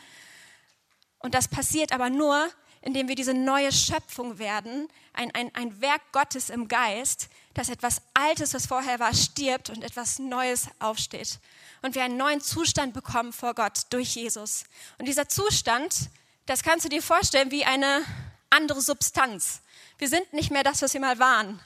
Und 1.20 1.34
das 1.34 1.50
passiert 1.50 1.92
aber 1.92 2.10
nur, 2.10 2.50
indem 2.82 3.10
wir 3.10 3.16
diese 3.16 3.34
neue 3.34 3.74
Schöpfung 3.74 4.40
werden, 4.40 4.88
ein, 5.12 5.36
ein, 5.36 5.54
ein 5.54 5.82
Werk 5.82 6.02
Gottes 6.14 6.50
im 6.50 6.70
Geist, 6.70 7.28
dass 7.56 7.68
etwas 7.68 8.02
Altes, 8.14 8.54
was 8.54 8.68
vorher 8.68 9.02
war, 9.02 9.14
stirbt 9.14 9.70
und 9.70 9.84
etwas 9.84 10.18
Neues 10.18 10.70
aufsteht. 10.80 11.38
Und 11.82 11.94
wir 11.94 12.06
einen 12.06 12.16
neuen 12.16 12.40
Zustand 12.40 12.94
bekommen 12.94 13.34
vor 13.34 13.54
Gott 13.54 13.82
durch 13.90 14.16
Jesus. 14.16 14.64
Und 14.98 15.10
dieser 15.10 15.28
Zustand, 15.28 16.10
das 16.46 16.64
kannst 16.64 16.86
du 16.86 16.90
dir 16.90 17.04
vorstellen 17.04 17.52
wie 17.52 17.66
eine 17.66 18.06
andere 18.50 18.80
Substanz. 18.80 19.60
Wir 19.98 20.08
sind 20.08 20.32
nicht 20.32 20.52
mehr 20.52 20.64
das, 20.64 20.82
was 20.82 20.94
wir 20.94 21.02
mal 21.02 21.20
waren 21.20 21.60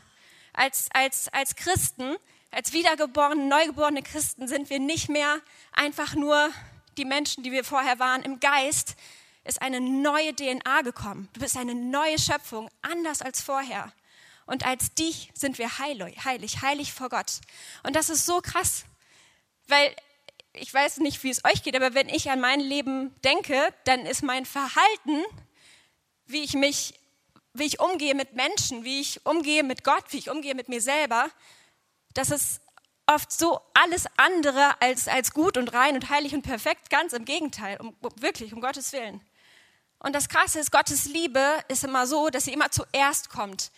als, 0.54 0.88
als, 0.94 1.28
als 1.30 1.56
Christen, 1.56 2.16
als 2.52 2.74
wiedergeborene, 2.74 3.46
neugeborene 3.46 4.04
Christen 4.04 4.48
sind 4.48 4.70
wir 4.70 4.80
nicht 4.80 5.10
mehr 5.10 5.40
einfach 5.72 6.16
nur 6.16 6.52
die 6.98 7.06
Menschen, 7.06 7.44
die 7.44 7.52
wir 7.52 7.64
vorher 7.64 8.00
waren. 8.00 8.24
Im 8.24 8.40
Geist 8.40 8.96
ist 9.44 9.62
eine 9.62 9.80
neue 9.80 10.36
DNA 10.36 10.82
gekommen. 10.82 11.30
Du 11.34 11.40
bist 11.40 11.58
eine 11.58 11.74
neue 11.74 12.20
Schöpfung, 12.20 12.70
anders 12.82 13.22
als 13.22 13.42
vorher. 13.42 13.92
Und 14.46 14.66
als 14.66 14.94
dich 14.94 15.32
sind 15.34 15.58
wir 15.58 15.80
heilig, 15.80 16.26
heilig, 16.26 16.62
heilig 16.62 16.94
vor 16.94 17.10
Gott. 17.10 17.40
Und 17.84 17.96
das 17.96 18.10
ist 18.10 18.26
so 18.26 18.42
krass, 18.42 18.86
weil 19.68 19.96
ich 20.54 20.74
weiß 20.74 20.98
nicht, 20.98 21.24
wie 21.24 21.30
es 21.30 21.46
euch 21.46 21.64
geht, 21.64 21.76
aber 21.76 21.94
wenn 21.94 22.10
ich 22.10 22.30
an 22.30 22.42
mein 22.42 22.60
Leben 22.60 23.16
denke, 23.24 23.74
dann 23.86 24.06
ist 24.06 24.22
mein 24.24 24.46
Verhalten, 24.46 25.24
wie 26.26 26.44
ich 26.44 26.54
mich 26.54 26.94
wie 27.54 27.66
ich 27.66 27.80
umgehe 27.80 28.16
mit 28.16 28.34
Menschen, 28.34 28.84
wie 28.84 29.02
ich 29.02 29.26
umgehe 29.26 29.64
mit 29.64 29.84
Gott, 29.84 30.06
wie 30.10 30.18
ich 30.18 30.30
umgehe 30.30 30.56
mit 30.56 30.70
mir 30.70 30.82
selber, 30.82 31.30
das 32.14 32.30
ist 32.32 32.62
oft 33.08 33.32
so 33.32 33.62
alles 33.74 34.06
andere 34.18 34.82
als, 34.82 35.08
als 35.08 35.34
gut 35.34 35.58
und 35.58 35.74
rein 35.74 35.96
und 35.96 36.10
heilig 36.10 36.34
und 36.34 36.44
perfekt. 36.44 36.90
Ganz 36.90 37.14
im 37.14 37.26
Gegenteil, 37.26 37.78
um, 37.80 37.96
wirklich, 38.18 38.54
um 38.54 38.62
Gottes 38.62 38.94
Willen. 38.94 39.22
Und 40.00 40.14
das 40.14 40.30
Krasse 40.30 40.60
ist, 40.60 40.72
Gottes 40.72 41.06
Liebe 41.06 41.64
ist 41.68 41.84
immer 41.84 42.08
so, 42.08 42.30
dass 42.30 42.46
sie 42.46 42.54
immer 42.54 42.72
zuerst 42.72 43.30
kommt. 43.30 43.72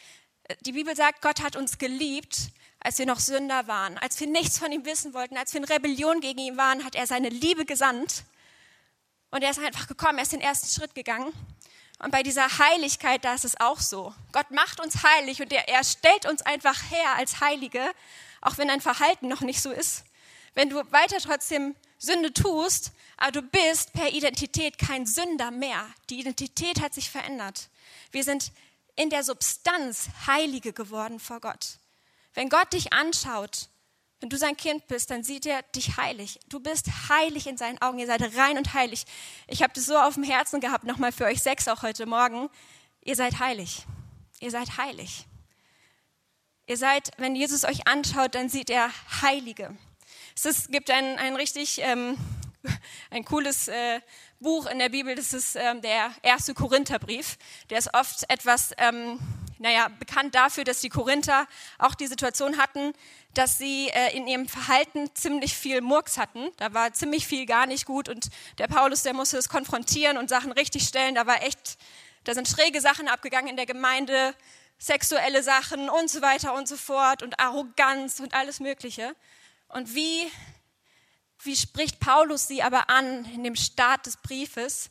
Die 0.61 0.73
Bibel 0.73 0.95
sagt, 0.95 1.21
Gott 1.21 1.41
hat 1.41 1.55
uns 1.55 1.77
geliebt, 1.77 2.49
als 2.79 2.99
wir 2.99 3.05
noch 3.05 3.19
Sünder 3.19 3.67
waren, 3.67 3.97
als 3.97 4.19
wir 4.19 4.27
nichts 4.27 4.57
von 4.57 4.71
ihm 4.71 4.85
wissen 4.85 5.13
wollten, 5.13 5.37
als 5.37 5.53
wir 5.53 5.61
in 5.61 5.65
Rebellion 5.65 6.19
gegen 6.21 6.39
ihn 6.39 6.57
waren, 6.57 6.83
hat 6.83 6.95
er 6.95 7.07
seine 7.07 7.29
Liebe 7.29 7.65
gesandt. 7.65 8.23
Und 9.31 9.41
er 9.41 9.51
ist 9.51 9.59
einfach 9.59 9.87
gekommen, 9.87 10.17
er 10.17 10.23
ist 10.23 10.33
den 10.33 10.41
ersten 10.41 10.67
Schritt 10.67 10.93
gegangen. 10.93 11.33
Und 12.03 12.11
bei 12.11 12.21
dieser 12.21 12.57
Heiligkeit, 12.59 13.23
da 13.23 13.33
ist 13.33 13.45
es 13.45 13.57
auch 13.61 13.79
so. 13.79 14.13
Gott 14.33 14.51
macht 14.51 14.81
uns 14.81 15.03
heilig 15.03 15.41
und 15.41 15.53
er, 15.53 15.69
er 15.69 15.85
stellt 15.85 16.25
uns 16.25 16.41
einfach 16.41 16.91
her 16.91 17.15
als 17.15 17.39
Heilige, 17.39 17.81
auch 18.41 18.57
wenn 18.57 18.67
dein 18.67 18.81
Verhalten 18.81 19.29
noch 19.29 19.39
nicht 19.39 19.61
so 19.61 19.71
ist. 19.71 20.03
Wenn 20.53 20.69
du 20.69 20.83
weiter 20.91 21.19
trotzdem 21.19 21.75
Sünde 21.97 22.33
tust, 22.33 22.91
aber 23.15 23.31
du 23.31 23.41
bist 23.41 23.93
per 23.93 24.11
Identität 24.11 24.77
kein 24.77 25.05
Sünder 25.05 25.49
mehr. 25.49 25.87
Die 26.09 26.19
Identität 26.19 26.81
hat 26.81 26.93
sich 26.93 27.09
verändert. 27.09 27.69
Wir 28.11 28.25
sind 28.25 28.51
in 28.97 29.09
der 29.09 29.23
Substanz 29.23 30.09
Heilige 30.27 30.73
geworden 30.73 31.21
vor 31.21 31.39
Gott. 31.39 31.77
Wenn 32.33 32.49
Gott 32.49 32.73
dich 32.73 32.91
anschaut, 32.91 33.69
wenn 34.23 34.29
du 34.29 34.37
sein 34.37 34.55
Kind 34.55 34.87
bist, 34.87 35.11
dann 35.11 35.21
sieht 35.21 35.45
er 35.45 35.63
dich 35.75 35.97
heilig. 35.97 36.39
Du 36.47 36.61
bist 36.61 37.09
heilig 37.09 37.45
in 37.45 37.57
seinen 37.57 37.81
Augen. 37.81 37.99
Ihr 37.99 38.07
seid 38.07 38.21
rein 38.37 38.57
und 38.57 38.73
heilig. 38.73 39.03
Ich 39.47 39.61
habe 39.61 39.73
das 39.73 39.85
so 39.85 39.97
auf 39.97 40.13
dem 40.13 40.23
Herzen 40.23 40.61
gehabt, 40.61 40.85
nochmal 40.85 41.11
für 41.11 41.25
euch 41.25 41.43
sechs 41.43 41.67
auch 41.67 41.81
heute 41.81 42.05
Morgen. 42.05 42.49
Ihr 43.01 43.17
seid 43.17 43.39
heilig. 43.39 43.85
Ihr 44.39 44.49
seid 44.49 44.77
heilig. 44.77 45.25
Ihr 46.67 46.77
seid, 46.77 47.11
wenn 47.17 47.35
Jesus 47.35 47.65
euch 47.65 47.85
anschaut, 47.85 48.33
dann 48.35 48.47
sieht 48.47 48.69
er 48.69 48.91
Heilige. 49.21 49.75
Es 50.37 50.45
ist, 50.45 50.71
gibt 50.71 50.89
ein, 50.89 51.19
ein 51.19 51.35
richtig 51.35 51.81
ähm, 51.81 52.17
ein 53.09 53.25
cooles 53.25 53.67
äh, 53.67 53.99
Buch 54.39 54.67
in 54.67 54.79
der 54.79 54.87
Bibel, 54.87 55.15
das 55.15 55.33
ist 55.33 55.57
ähm, 55.57 55.81
der 55.81 56.11
erste 56.21 56.53
Korintherbrief. 56.53 57.37
Der 57.69 57.77
ist 57.77 57.93
oft 57.93 58.23
etwas, 58.29 58.71
ähm, 58.77 59.19
naja, 59.59 59.87
bekannt 59.99 60.35
dafür, 60.35 60.63
dass 60.63 60.81
die 60.81 60.89
Korinther 60.89 61.47
auch 61.77 61.95
die 61.95 62.07
Situation 62.07 62.57
hatten, 62.57 62.93
dass 63.33 63.57
sie 63.57 63.89
äh, 63.89 64.15
in 64.15 64.27
ihrem 64.27 64.47
Verhalten 64.47 65.09
ziemlich 65.15 65.55
viel 65.55 65.81
Murks 65.81 66.17
hatten. 66.17 66.49
Da 66.57 66.73
war 66.73 66.93
ziemlich 66.93 67.27
viel 67.27 67.45
gar 67.45 67.65
nicht 67.65 67.85
gut 67.85 68.09
und 68.09 68.29
der 68.57 68.67
Paulus, 68.67 69.03
der 69.03 69.13
musste 69.13 69.37
es 69.37 69.49
konfrontieren 69.49 70.17
und 70.17 70.29
Sachen 70.29 70.51
richtigstellen. 70.51 71.15
Da 71.15 71.25
war 71.25 71.43
echt, 71.43 71.77
da 72.23 72.33
sind 72.33 72.47
schräge 72.47 72.81
Sachen 72.81 73.07
abgegangen 73.07 73.49
in 73.49 73.55
der 73.55 73.65
Gemeinde, 73.65 74.35
sexuelle 74.77 75.43
Sachen 75.43 75.89
und 75.89 76.09
so 76.09 76.21
weiter 76.21 76.53
und 76.53 76.67
so 76.67 76.77
fort 76.77 77.23
und 77.23 77.39
Arroganz 77.39 78.19
und 78.19 78.33
alles 78.33 78.59
Mögliche. 78.59 79.15
Und 79.69 79.95
wie, 79.95 80.29
wie 81.43 81.55
spricht 81.55 81.99
Paulus 81.99 82.47
sie 82.47 82.61
aber 82.61 82.89
an 82.89 83.25
in 83.33 83.43
dem 83.43 83.55
Start 83.55 84.05
des 84.05 84.17
Briefes? 84.17 84.89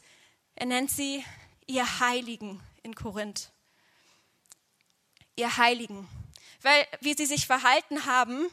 Er 0.54 0.66
nennt 0.66 0.90
sie 0.90 1.25
ihr 1.66 2.00
Heiligen 2.00 2.61
in 2.83 2.95
Korinth. 2.95 3.51
Ihr 5.36 5.56
Heiligen 5.56 6.08
weil 6.62 6.86
wie 7.00 7.14
sie 7.14 7.26
sich 7.26 7.46
verhalten 7.46 8.06
haben, 8.06 8.46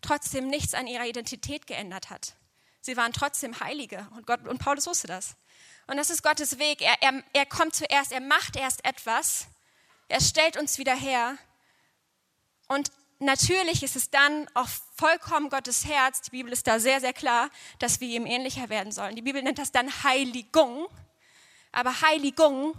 trotzdem 0.00 0.48
nichts 0.48 0.74
an 0.74 0.86
ihrer 0.86 1.06
Identität 1.06 1.66
geändert 1.66 2.10
hat. 2.10 2.34
Sie 2.80 2.96
waren 2.96 3.12
trotzdem 3.12 3.58
Heilige 3.60 4.06
und, 4.16 4.26
Gott, 4.26 4.46
und 4.46 4.58
Paulus 4.58 4.86
wusste 4.86 5.08
das. 5.08 5.36
Und 5.88 5.96
das 5.96 6.10
ist 6.10 6.22
Gottes 6.22 6.58
Weg. 6.58 6.80
Er, 6.80 7.02
er, 7.02 7.22
er 7.32 7.46
kommt 7.46 7.74
zuerst, 7.74 8.12
er 8.12 8.20
macht 8.20 8.56
erst 8.56 8.84
etwas, 8.84 9.46
er 10.08 10.20
stellt 10.20 10.56
uns 10.56 10.78
wieder 10.78 10.94
her. 10.94 11.36
Und 12.68 12.92
natürlich 13.18 13.82
ist 13.82 13.96
es 13.96 14.10
dann 14.10 14.48
auch 14.54 14.68
vollkommen 14.94 15.50
Gottes 15.50 15.86
Herz, 15.86 16.22
die 16.22 16.30
Bibel 16.30 16.52
ist 16.52 16.66
da 16.66 16.78
sehr, 16.78 17.00
sehr 17.00 17.12
klar, 17.12 17.50
dass 17.78 18.00
wir 18.00 18.08
ihm 18.08 18.26
ähnlicher 18.26 18.68
werden 18.68 18.92
sollen. 18.92 19.16
Die 19.16 19.22
Bibel 19.22 19.42
nennt 19.42 19.58
das 19.58 19.72
dann 19.72 20.04
Heiligung. 20.04 20.88
Aber 21.72 22.00
Heiligung 22.00 22.74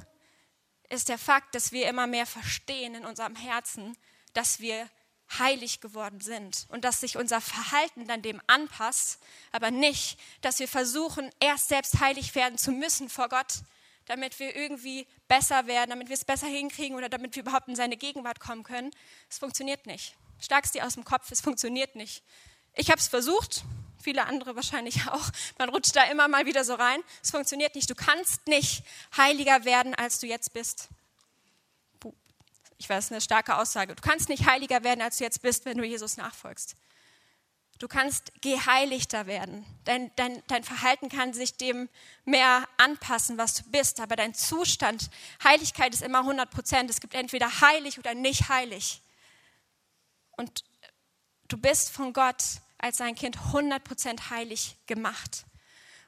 ist 0.89 1.09
der 1.09 1.17
Fakt, 1.17 1.55
dass 1.55 1.71
wir 1.71 1.87
immer 1.87 2.07
mehr 2.07 2.25
verstehen 2.25 2.95
in 2.95 3.05
unserem 3.05 3.35
Herzen, 3.35 3.95
dass 4.33 4.59
wir 4.59 4.89
heilig 5.37 5.79
geworden 5.79 6.21
sind 6.21 6.65
und 6.69 6.83
dass 6.83 7.01
sich 7.01 7.17
unser 7.17 7.39
Verhalten 7.39 8.07
dann 8.07 8.21
dem 8.21 8.41
anpasst, 8.47 9.19
aber 9.51 9.69
nicht, 9.69 10.19
dass 10.41 10.59
wir 10.59 10.67
versuchen, 10.67 11.29
erst 11.39 11.69
selbst 11.69 11.99
heilig 11.99 12.33
werden 12.33 12.57
zu 12.57 12.71
müssen 12.71 13.09
vor 13.09 13.29
Gott, 13.29 13.61
damit 14.05 14.39
wir 14.39 14.55
irgendwie 14.55 15.07
besser 15.27 15.67
werden, 15.67 15.91
damit 15.91 16.09
wir 16.09 16.15
es 16.15 16.25
besser 16.25 16.47
hinkriegen 16.47 16.97
oder 16.97 17.09
damit 17.09 17.35
wir 17.35 17.43
überhaupt 17.43 17.67
in 17.67 17.75
seine 17.75 17.95
Gegenwart 17.95 18.39
kommen 18.39 18.63
können. 18.63 18.91
Es 19.29 19.37
funktioniert 19.37 19.85
nicht. 19.85 20.15
Starkst 20.39 20.73
dir 20.73 20.85
aus 20.85 20.95
dem 20.95 21.05
Kopf, 21.05 21.31
es 21.31 21.41
funktioniert 21.41 21.95
nicht. 21.95 22.23
Ich 22.73 22.89
habe 22.89 22.99
es 22.99 23.07
versucht, 23.07 23.63
viele 24.01 24.25
andere 24.25 24.55
wahrscheinlich 24.55 25.07
auch. 25.11 25.29
Man 25.57 25.69
rutscht 25.69 25.95
da 25.95 26.03
immer 26.03 26.27
mal 26.27 26.45
wieder 26.45 26.63
so 26.63 26.73
rein. 26.73 27.01
Es 27.21 27.31
funktioniert 27.31 27.75
nicht. 27.75 27.89
Du 27.89 27.95
kannst 27.95 28.47
nicht 28.47 28.83
heiliger 29.15 29.65
werden, 29.65 29.95
als 29.95 30.19
du 30.19 30.27
jetzt 30.27 30.53
bist 30.53 30.89
ich 32.79 32.89
weiß, 32.89 33.11
eine 33.11 33.21
starke 33.21 33.57
Aussage. 33.57 33.93
Du 33.93 34.01
kannst 34.01 34.29
nicht 34.29 34.47
heiliger 34.47 34.83
werden, 34.83 35.01
als 35.01 35.17
du 35.17 35.25
jetzt 35.25 35.41
bist, 35.41 35.65
wenn 35.65 35.77
du 35.77 35.83
Jesus 35.83 36.17
nachfolgst. 36.17 36.75
Du 37.77 37.87
kannst 37.87 38.31
geheiligter 38.41 39.27
werden. 39.27 39.65
Dein, 39.83 40.11
dein, 40.15 40.41
dein 40.47 40.63
Verhalten 40.63 41.09
kann 41.09 41.33
sich 41.33 41.55
dem 41.55 41.89
mehr 42.25 42.67
anpassen, 42.77 43.37
was 43.37 43.53
du 43.53 43.63
bist. 43.69 43.99
Aber 43.99 44.15
dein 44.15 44.33
Zustand, 44.33 45.09
Heiligkeit 45.43 45.93
ist 45.93 46.01
immer 46.01 46.19
100 46.19 46.49
Prozent. 46.49 46.89
Es 46.89 47.01
gibt 47.01 47.13
entweder 47.13 47.61
heilig 47.61 47.99
oder 47.99 48.13
nicht 48.13 48.49
heilig. 48.49 49.01
Und 50.31 50.63
du 51.49 51.57
bist 51.57 51.91
von 51.91 52.13
Gott 52.13 52.43
als 52.79 52.97
sein 52.97 53.15
Kind 53.15 53.37
100 53.37 53.83
Prozent 53.83 54.29
heilig 54.31 54.77
gemacht. 54.87 55.45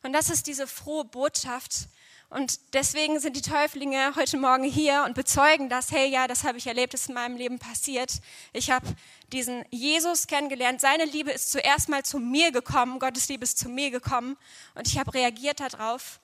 Und 0.02 0.14
das 0.14 0.30
ist 0.30 0.48
diese 0.48 0.66
frohe 0.66 1.06
Botschaft, 1.06 1.88
und 2.32 2.74
deswegen 2.74 3.20
sind 3.20 3.36
die 3.36 3.42
Täuflinge 3.42 4.16
heute 4.16 4.38
Morgen 4.38 4.64
hier 4.64 5.04
und 5.06 5.16
bezeugen 5.16 5.68
das, 5.68 5.92
hey, 5.92 6.10
ja, 6.10 6.30
das 6.30 6.46
habe 6.46 6.58
ich 6.58 6.66
erlebt, 6.66 6.94
das 6.94 7.02
ist 7.02 7.10
in 7.10 7.16
meinem 7.16 7.36
Leben 7.36 7.60
passiert. 7.60 8.22
Ich 8.54 8.72
habe 8.72 8.88
diesen 9.34 9.66
Jesus 9.70 10.28
kennengelernt. 10.28 10.80
Seine 10.80 11.04
Liebe 11.04 11.30
ist 11.30 11.52
zuerst 11.52 11.90
mal 11.90 12.04
zu 12.04 12.20
mir 12.20 12.54
gekommen, 12.54 13.00
Gottes 13.00 13.28
Liebe 13.28 13.44
ist 13.44 13.60
zu 13.60 13.68
mir 13.68 13.92
gekommen 13.92 14.38
und 14.76 14.88
ich 14.88 14.98
habe 14.98 15.14
reagiert 15.14 15.60
darauf. 15.60 16.22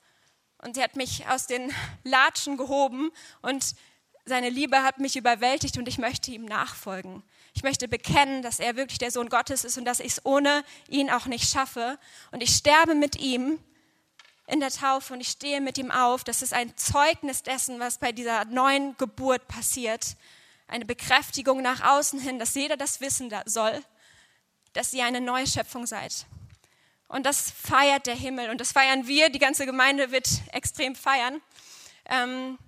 Und 0.60 0.76
sie 0.76 0.82
hat 0.82 0.96
mich 0.96 1.28
aus 1.28 1.46
den 1.46 1.74
Latschen 2.06 2.56
gehoben 2.56 3.12
und 3.42 3.76
seine 4.24 4.50
Liebe 4.50 4.84
hat 4.84 5.00
mich 5.00 5.18
überwältigt 5.18 5.78
und 5.78 5.90
ich 5.90 5.98
möchte 5.98 6.32
ihm 6.32 6.46
nachfolgen. 6.46 7.22
Ich 7.58 7.64
möchte 7.64 7.88
bekennen, 7.88 8.44
dass 8.44 8.60
er 8.60 8.76
wirklich 8.76 9.00
der 9.00 9.10
Sohn 9.10 9.30
Gottes 9.30 9.64
ist 9.64 9.80
und 9.80 9.86
dass 9.86 10.00
ich 10.00 10.12
es 10.12 10.22
ohne 10.28 10.64
ihn 10.90 11.10
auch 11.10 11.26
nicht 11.26 11.50
schaffe. 11.50 11.98
Und 12.30 12.44
ich 12.44 12.52
sterbe 12.52 12.94
mit 12.94 13.16
ihm 13.16 13.58
in 14.46 14.60
der 14.60 14.70
Taufe 14.70 15.12
und 15.12 15.22
ich 15.22 15.30
stehe 15.30 15.60
mit 15.60 15.80
ihm 15.80 15.90
auf. 15.90 16.24
Das 16.24 16.44
ist 16.44 16.54
ein 16.54 16.78
Zeugnis 16.78 17.42
dessen, 17.42 17.80
was 17.80 17.98
bei 17.98 18.12
dieser 18.12 18.46
neuen 18.46 18.96
Geburt 18.98 19.48
passiert. 19.48 20.18
Eine 20.68 20.86
Bekräftigung 20.86 21.64
nach 21.64 21.82
außen 21.82 22.20
hin, 22.20 22.38
dass 22.38 22.54
jeder 22.54 22.78
das 22.78 23.02
wissen 23.02 23.34
soll, 23.48 23.84
dass 24.74 24.94
ihr 24.94 25.06
eine 25.06 25.20
neue 25.20 25.48
Schöpfung 25.48 25.88
seid. 25.88 26.28
Und 27.08 27.26
das 27.26 27.50
feiert 27.50 28.06
der 28.06 28.16
Himmel 28.16 28.52
und 28.52 28.62
das 28.62 28.72
feiern 28.72 29.08
wir. 29.08 29.32
Die 29.32 29.40
ganze 29.40 29.66
Gemeinde 29.66 30.12
wird 30.12 30.30
extrem 30.52 30.96
feiern. 30.96 31.42
Ähm, 32.06 32.60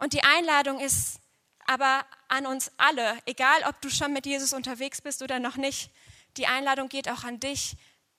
und 0.00 0.12
die 0.12 0.24
Einladung 0.24 0.80
ist 0.80 1.20
aber 1.66 2.04
an 2.28 2.46
uns 2.46 2.70
alle, 2.76 3.18
egal 3.26 3.62
ob 3.68 3.80
du 3.80 3.90
schon 3.90 4.12
mit 4.12 4.26
Jesus 4.26 4.52
unterwegs 4.52 5.00
bist 5.00 5.22
oder 5.22 5.38
noch 5.38 5.56
nicht. 5.56 5.90
Die 6.36 6.46
Einladung 6.46 6.88
geht 6.88 7.08
auch 7.08 7.24
an 7.24 7.40
dich. 7.40 7.76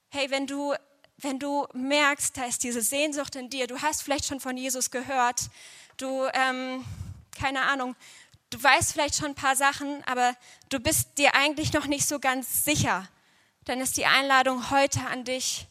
Hey, 0.10 0.32
wenn 0.32 0.48
du, 0.48 0.74
wenn 1.18 1.40
du 1.40 1.68
merkst, 1.74 2.38
da 2.38 2.46
ist 2.46 2.64
diese 2.64 2.82
Sehnsucht 2.82 3.36
in 3.36 3.50
dir, 3.50 3.68
du 3.68 3.82
hast 3.82 4.04
vielleicht 4.04 4.25
schon 4.25 4.40
von 4.40 4.58
Jesus 4.58 4.92
gehört, 4.92 5.50
du, 5.98 6.25
ähm, 6.34 6.86
keine 7.38 7.64
Ahnung, 7.64 7.96
du 8.50 8.62
weißt 8.62 8.94
vielleicht 8.94 9.16
schon 9.16 9.28
ein 9.28 9.36
paar 9.36 9.56
Sachen, 9.56 10.04
aber 10.06 10.36
du 10.70 10.80
bist 10.80 11.18
dir 11.18 11.36
eigentlich 11.36 11.74
noch 11.74 11.88
nicht 11.88 12.08
so 12.08 12.20
ganz 12.20 12.64
sicher, 12.64 13.08
dann 13.66 13.82
ist 13.82 13.98
die 13.98 14.06
Einladung 14.06 14.70
heute 14.70 15.02
an 15.08 15.24
dich, 15.25 15.68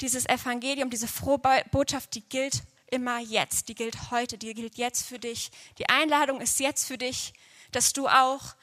dieses 0.00 0.26
Evangelium, 0.26 0.90
diese 0.90 1.08
frohe 1.08 1.40
Botschaft, 1.70 2.14
die 2.14 2.26
gilt 2.28 2.62
immer 2.90 3.18
jetzt, 3.18 3.68
die 3.68 3.74
gilt 3.74 4.10
heute, 4.10 4.38
die 4.38 4.54
gilt 4.54 4.76
jetzt 4.76 5.06
für 5.06 5.18
dich. 5.18 5.50
Die 5.78 5.88
Einladung 5.88 6.40
ist 6.40 6.60
jetzt 6.60 6.86
für 6.86 6.98
dich, 6.98 7.32
dass 7.72 7.92
du 7.92 8.08
auch 8.08 8.54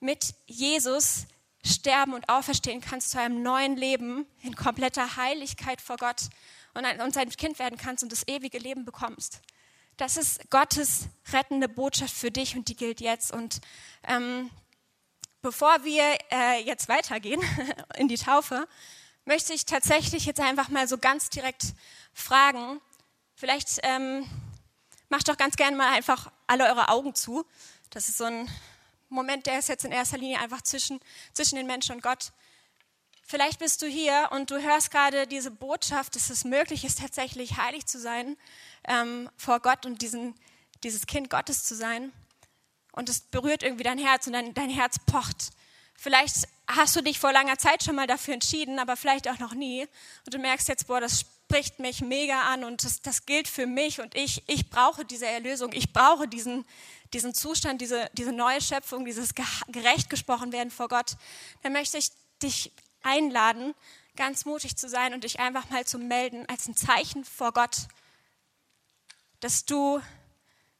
mit 0.00 0.34
Jesus 0.46 1.26
sterben 1.64 2.14
und 2.14 2.28
auferstehen 2.28 2.80
kannst 2.80 3.10
zu 3.10 3.20
einem 3.20 3.42
neuen 3.42 3.76
Leben 3.76 4.26
in 4.42 4.54
kompletter 4.54 5.16
Heiligkeit 5.16 5.80
vor 5.80 5.96
Gott 5.96 6.28
und, 6.74 6.84
ein, 6.84 7.00
und 7.00 7.14
sein 7.14 7.28
Kind 7.30 7.58
werden 7.58 7.78
kannst 7.78 8.04
und 8.04 8.12
das 8.12 8.26
ewige 8.28 8.58
Leben 8.58 8.84
bekommst. 8.84 9.40
Das 9.96 10.16
ist 10.16 10.50
Gottes 10.50 11.06
rettende 11.32 11.68
Botschaft 11.68 12.14
für 12.14 12.30
dich 12.30 12.54
und 12.54 12.68
die 12.68 12.76
gilt 12.76 13.00
jetzt. 13.00 13.32
Und 13.32 13.60
ähm, 14.06 14.50
bevor 15.40 15.84
wir 15.84 16.18
äh, 16.30 16.62
jetzt 16.62 16.88
weitergehen 16.88 17.40
in 17.96 18.08
die 18.08 18.18
Taufe, 18.18 18.68
möchte 19.24 19.54
ich 19.54 19.64
tatsächlich 19.64 20.26
jetzt 20.26 20.40
einfach 20.40 20.68
mal 20.68 20.86
so 20.86 20.98
ganz 20.98 21.30
direkt 21.30 21.74
fragen, 22.12 22.80
vielleicht 23.36 23.78
ähm, 23.82 24.28
macht 25.08 25.28
doch 25.28 25.36
ganz 25.36 25.56
gerne 25.56 25.76
mal 25.76 25.92
einfach 25.92 26.32
alle 26.46 26.64
eure 26.64 26.88
Augen 26.88 27.14
zu. 27.14 27.46
Das 27.90 28.08
ist 28.08 28.18
so 28.18 28.24
ein 28.24 28.48
Moment, 29.08 29.46
der 29.46 29.58
ist 29.58 29.68
jetzt 29.68 29.84
in 29.84 29.92
erster 29.92 30.18
Linie 30.18 30.40
einfach 30.40 30.62
zwischen, 30.62 30.98
zwischen 31.32 31.56
den 31.56 31.66
Menschen 31.66 31.94
und 31.94 32.02
Gott. 32.02 32.32
Vielleicht 33.22 33.58
bist 33.58 33.82
du 33.82 33.86
hier 33.86 34.28
und 34.32 34.50
du 34.50 34.60
hörst 34.60 34.90
gerade 34.90 35.26
diese 35.26 35.50
Botschaft, 35.50 36.14
dass 36.16 36.30
es 36.30 36.44
möglich 36.44 36.84
ist, 36.84 37.00
tatsächlich 37.00 37.56
heilig 37.56 37.86
zu 37.86 37.98
sein 37.98 38.36
ähm, 38.84 39.28
vor 39.36 39.60
Gott 39.60 39.84
und 39.84 40.02
diesen, 40.02 40.34
dieses 40.82 41.06
Kind 41.06 41.30
Gottes 41.30 41.64
zu 41.64 41.74
sein. 41.74 42.12
Und 42.92 43.08
es 43.08 43.20
berührt 43.20 43.62
irgendwie 43.62 43.84
dein 43.84 43.98
Herz 43.98 44.26
und 44.26 44.32
dein, 44.32 44.54
dein 44.54 44.70
Herz 44.70 44.98
pocht. 45.06 45.50
Vielleicht 45.94 46.48
hast 46.68 46.96
du 46.96 47.00
dich 47.00 47.18
vor 47.18 47.32
langer 47.32 47.58
Zeit 47.58 47.82
schon 47.82 47.94
mal 47.94 48.06
dafür 48.06 48.34
entschieden, 48.34 48.78
aber 48.78 48.96
vielleicht 48.96 49.28
auch 49.28 49.38
noch 49.38 49.54
nie. 49.54 49.82
Und 50.24 50.34
du 50.34 50.38
merkst 50.38 50.68
jetzt, 50.68 50.86
boah, 50.86 51.00
das 51.00 51.20
spricht 51.20 51.78
mich 51.78 52.00
mega 52.00 52.42
an 52.42 52.64
und 52.64 52.84
das, 52.84 53.02
das 53.02 53.24
gilt 53.24 53.46
für 53.46 53.66
mich 53.66 54.00
und 54.00 54.16
ich, 54.16 54.42
ich 54.48 54.68
brauche 54.68 55.04
diese 55.04 55.26
Erlösung, 55.26 55.72
ich 55.72 55.92
brauche 55.92 56.26
diesen, 56.26 56.64
diesen 57.12 57.34
Zustand, 57.34 57.80
diese, 57.80 58.10
diese 58.14 58.32
neue 58.32 58.60
Schöpfung, 58.60 59.04
dieses 59.04 59.34
gerecht 59.68 60.10
gesprochen 60.10 60.52
werden 60.52 60.70
vor 60.70 60.88
Gott. 60.88 61.16
Dann 61.62 61.72
möchte 61.72 61.98
ich 61.98 62.10
dich 62.42 62.72
einladen, 63.02 63.74
ganz 64.16 64.44
mutig 64.44 64.76
zu 64.76 64.88
sein 64.88 65.14
und 65.14 65.22
dich 65.22 65.38
einfach 65.38 65.70
mal 65.70 65.84
zu 65.84 65.98
melden 65.98 66.46
als 66.48 66.66
ein 66.66 66.74
Zeichen 66.74 67.24
vor 67.24 67.52
Gott, 67.52 67.86
dass 69.40 69.64
du 69.64 70.00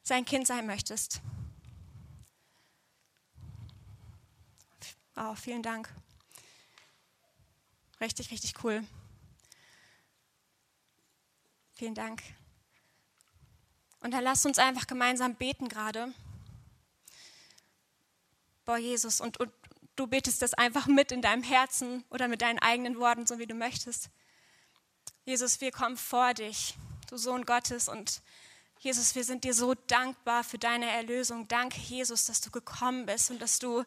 sein 0.03 0.25
Kind 0.25 0.47
sein 0.47 0.67
möchtest. 0.67 1.21
Oh, 5.17 5.35
vielen 5.35 5.63
Dank. 5.63 5.89
Richtig, 8.01 8.31
richtig 8.31 8.63
cool. 8.63 8.87
Vielen 11.73 11.95
Dank. 11.95 12.23
Und 14.01 14.11
dann 14.13 14.23
lasst 14.23 14.45
uns 14.45 14.59
einfach 14.59 14.87
gemeinsam 14.87 15.35
beten 15.35 15.69
gerade. 15.69 16.13
Boah, 18.67 18.77
Jesus, 18.77 19.21
und, 19.21 19.39
und 19.39 19.51
du 19.97 20.07
betest 20.07 20.43
das 20.43 20.53
einfach 20.53 20.87
mit 20.87 21.13
in 21.13 21.23
deinem 21.23 21.43
Herzen 21.43 22.05
oder 22.11 22.29
mit 22.29 22.43
deinen 22.43 22.59
eigenen 22.59 22.99
Worten, 22.99 23.27
so 23.27 23.39
wie 23.39 23.47
du 23.47 23.55
möchtest. 23.55 24.11
Jesus, 25.25 25.61
wir 25.61 25.73
kommen 25.73 25.97
vor 25.97 26.35
dich, 26.35 26.75
du 27.09 27.17
Sohn 27.17 27.47
Gottes, 27.47 27.89
und 27.89 28.21
Jesus, 28.81 29.15
wir 29.15 29.25
sind 29.25 29.45
dir 29.45 29.55
so 29.55 29.75
dankbar 29.75 30.45
für 30.45 30.59
deine 30.59 30.91
Erlösung. 30.91 31.49
Danke, 31.49 31.81
Jesus, 31.81 32.27
dass 32.27 32.43
du 32.43 32.51
gekommen 32.51 33.07
bist 33.07 33.31
und 33.31 33.41
dass 33.41 33.59
du 33.59 33.85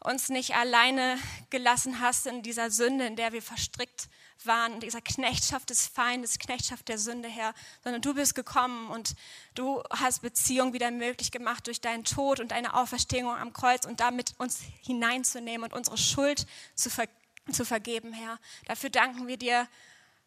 uns 0.00 0.28
nicht 0.28 0.54
alleine 0.54 1.18
gelassen 1.50 2.00
hast 2.00 2.26
in 2.26 2.42
dieser 2.42 2.70
Sünde, 2.70 3.06
in 3.06 3.16
der 3.16 3.32
wir 3.32 3.42
verstrickt 3.42 4.08
waren, 4.44 4.74
in 4.74 4.80
dieser 4.80 5.00
Knechtschaft 5.00 5.70
des 5.70 5.86
Feindes, 5.88 6.38
Knechtschaft 6.38 6.88
der 6.88 6.98
Sünde, 6.98 7.28
Herr, 7.28 7.54
sondern 7.82 8.02
du 8.02 8.14
bist 8.14 8.34
gekommen 8.34 8.88
und 8.88 9.14
du 9.54 9.82
hast 9.90 10.22
Beziehung 10.22 10.72
wieder 10.72 10.90
möglich 10.90 11.32
gemacht 11.32 11.66
durch 11.66 11.80
deinen 11.80 12.04
Tod 12.04 12.38
und 12.38 12.52
deine 12.52 12.74
Auferstehung 12.74 13.30
am 13.34 13.52
Kreuz 13.52 13.84
und 13.84 14.00
damit 14.00 14.34
uns 14.38 14.60
hineinzunehmen 14.82 15.64
und 15.64 15.76
unsere 15.76 15.98
Schuld 15.98 16.46
zu, 16.74 16.90
ver 16.90 17.08
zu 17.50 17.64
vergeben, 17.64 18.12
Herr. 18.12 18.38
Dafür 18.66 18.90
danken 18.90 19.26
wir 19.26 19.38
dir 19.38 19.66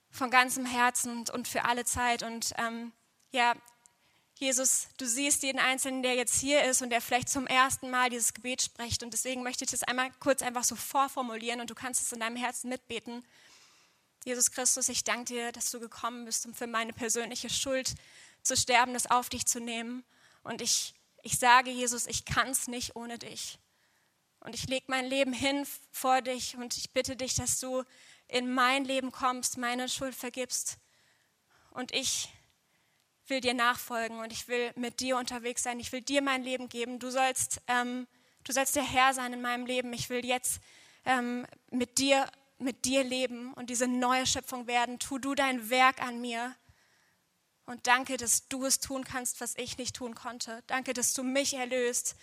von 0.09 0.29
ganzem 0.29 0.65
Herzen 0.65 1.25
und, 1.31 1.47
für 1.47 1.63
alle 1.65 1.85
Zeit 1.85 2.23
und 2.23 2.53
ähm, 2.57 2.91
ja, 3.31 3.53
Jesus, 4.41 4.87
du 4.97 5.05
siehst 5.05 5.43
jeden 5.43 5.59
Einzelnen, 5.59 6.01
der 6.01 6.15
jetzt 6.15 6.39
hier 6.39 6.63
ist 6.63 6.81
und 6.81 6.89
der 6.89 6.99
vielleicht 6.99 7.29
zum 7.29 7.45
ersten 7.45 7.91
Mal 7.91 8.09
dieses 8.09 8.33
Gebet 8.33 8.63
spricht. 8.63 9.03
Und 9.03 9.13
deswegen 9.13 9.43
möchte 9.43 9.65
ich 9.65 9.69
das 9.69 9.83
einmal 9.83 10.09
kurz 10.19 10.41
einfach 10.41 10.63
so 10.63 10.75
vorformulieren 10.75 11.61
und 11.61 11.69
du 11.69 11.75
kannst 11.75 12.01
es 12.01 12.11
in 12.11 12.21
deinem 12.21 12.37
Herzen 12.37 12.67
mitbeten. 12.67 13.23
Jesus 14.25 14.49
Christus, 14.49 14.89
ich 14.89 15.03
danke 15.03 15.25
dir, 15.25 15.51
dass 15.51 15.69
du 15.69 15.79
gekommen 15.79 16.25
bist, 16.25 16.47
um 16.47 16.55
für 16.55 16.65
meine 16.65 16.91
persönliche 16.91 17.51
Schuld 17.51 17.93
zu 18.41 18.57
sterben, 18.57 18.95
das 18.95 19.11
auf 19.11 19.29
dich 19.29 19.45
zu 19.45 19.59
nehmen. 19.59 20.03
Und 20.41 20.63
ich, 20.63 20.95
ich 21.21 21.37
sage, 21.37 21.69
Jesus, 21.69 22.07
ich 22.07 22.25
kann 22.25 22.49
es 22.49 22.67
nicht 22.67 22.95
ohne 22.95 23.19
dich. 23.19 23.59
Und 24.39 24.55
ich 24.55 24.67
lege 24.67 24.85
mein 24.87 25.05
Leben 25.05 25.33
hin 25.33 25.67
vor 25.91 26.23
dich 26.23 26.57
und 26.57 26.75
ich 26.77 26.89
bitte 26.93 27.15
dich, 27.15 27.35
dass 27.35 27.59
du 27.59 27.83
in 28.27 28.51
mein 28.51 28.85
Leben 28.85 29.11
kommst, 29.11 29.59
meine 29.59 29.87
Schuld 29.87 30.15
vergibst. 30.15 30.79
Und 31.69 31.93
ich 31.93 32.29
will 33.31 33.41
dir 33.41 33.53
nachfolgen 33.53 34.19
und 34.19 34.31
ich 34.31 34.47
will 34.47 34.71
mit 34.75 34.99
dir 34.99 35.17
unterwegs 35.17 35.63
sein. 35.63 35.79
Ich 35.79 35.91
will 35.91 36.01
dir 36.01 36.21
mein 36.21 36.43
Leben 36.43 36.69
geben. 36.69 36.99
Du 36.99 37.09
sollst, 37.09 37.61
ähm, 37.67 38.05
du 38.43 38.51
sollst 38.51 38.75
der 38.75 38.83
Herr 38.83 39.13
sein 39.13 39.33
in 39.33 39.41
meinem 39.41 39.65
Leben. 39.65 39.93
Ich 39.93 40.09
will 40.09 40.23
jetzt 40.23 40.59
ähm, 41.05 41.47
mit 41.71 41.97
dir, 41.97 42.29
mit 42.59 42.83
dir 42.83 43.03
leben 43.03 43.53
und 43.53 43.69
diese 43.69 43.87
neue 43.87 44.27
Schöpfung 44.27 44.67
werden. 44.67 44.99
Tu 44.99 45.17
du 45.17 45.33
dein 45.33 45.69
Werk 45.69 46.01
an 46.01 46.19
mir. 46.19 46.53
Und 47.65 47.87
danke, 47.87 48.17
dass 48.17 48.49
du 48.49 48.65
es 48.65 48.81
tun 48.81 49.05
kannst, 49.05 49.39
was 49.39 49.55
ich 49.55 49.77
nicht 49.77 49.95
tun 49.95 50.13
konnte. 50.13 50.61
Danke, 50.67 50.93
dass 50.93 51.13
du 51.13 51.23
mich 51.23 51.53
erlöst, 51.53 52.17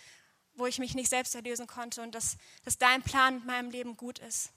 wo 0.53 0.67
ich 0.67 0.77
mich 0.77 0.93
nicht 0.93 1.09
selbst 1.09 1.33
erlösen 1.33 1.65
konnte 1.65 2.03
und 2.03 2.13
dass, 2.13 2.37
dass 2.65 2.77
dein 2.77 3.01
Plan 3.01 3.35
mit 3.35 3.45
meinem 3.45 3.71
Leben 3.71 3.97
gut 3.97 4.19
ist. 4.19 4.51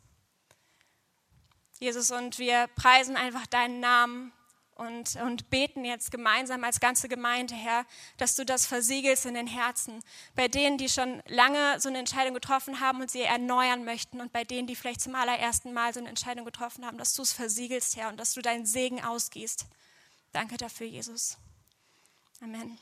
Jesus, 1.80 2.10
und 2.10 2.38
wir 2.38 2.66
preisen 2.76 3.16
einfach 3.16 3.46
deinen 3.46 3.80
Namen 3.80 4.32
und, 4.76 5.16
und 5.16 5.50
beten 5.50 5.84
jetzt 5.84 6.10
gemeinsam 6.10 6.64
als 6.64 6.80
ganze 6.80 7.08
Gemeinde, 7.08 7.54
Herr, 7.54 7.84
dass 8.16 8.34
du 8.34 8.44
das 8.44 8.66
versiegelst 8.66 9.26
in 9.26 9.34
den 9.34 9.46
Herzen. 9.46 10.02
Bei 10.34 10.48
denen, 10.48 10.78
die 10.78 10.88
schon 10.88 11.22
lange 11.26 11.80
so 11.80 11.88
eine 11.88 11.98
Entscheidung 11.98 12.34
getroffen 12.34 12.80
haben 12.80 13.00
und 13.00 13.10
sie 13.10 13.22
erneuern 13.22 13.84
möchten 13.84 14.20
und 14.20 14.32
bei 14.32 14.44
denen, 14.44 14.66
die 14.66 14.76
vielleicht 14.76 15.00
zum 15.00 15.14
allerersten 15.14 15.72
Mal 15.72 15.92
so 15.92 16.00
eine 16.00 16.08
Entscheidung 16.08 16.44
getroffen 16.44 16.86
haben, 16.86 16.98
dass 16.98 17.14
du 17.14 17.22
es 17.22 17.32
versiegelst, 17.32 17.96
Herr, 17.96 18.08
und 18.08 18.18
dass 18.18 18.34
du 18.34 18.42
deinen 18.42 18.66
Segen 18.66 19.02
ausgießt. 19.02 19.66
Danke 20.32 20.56
dafür, 20.56 20.86
Jesus. 20.86 21.36
Amen. 22.40 22.78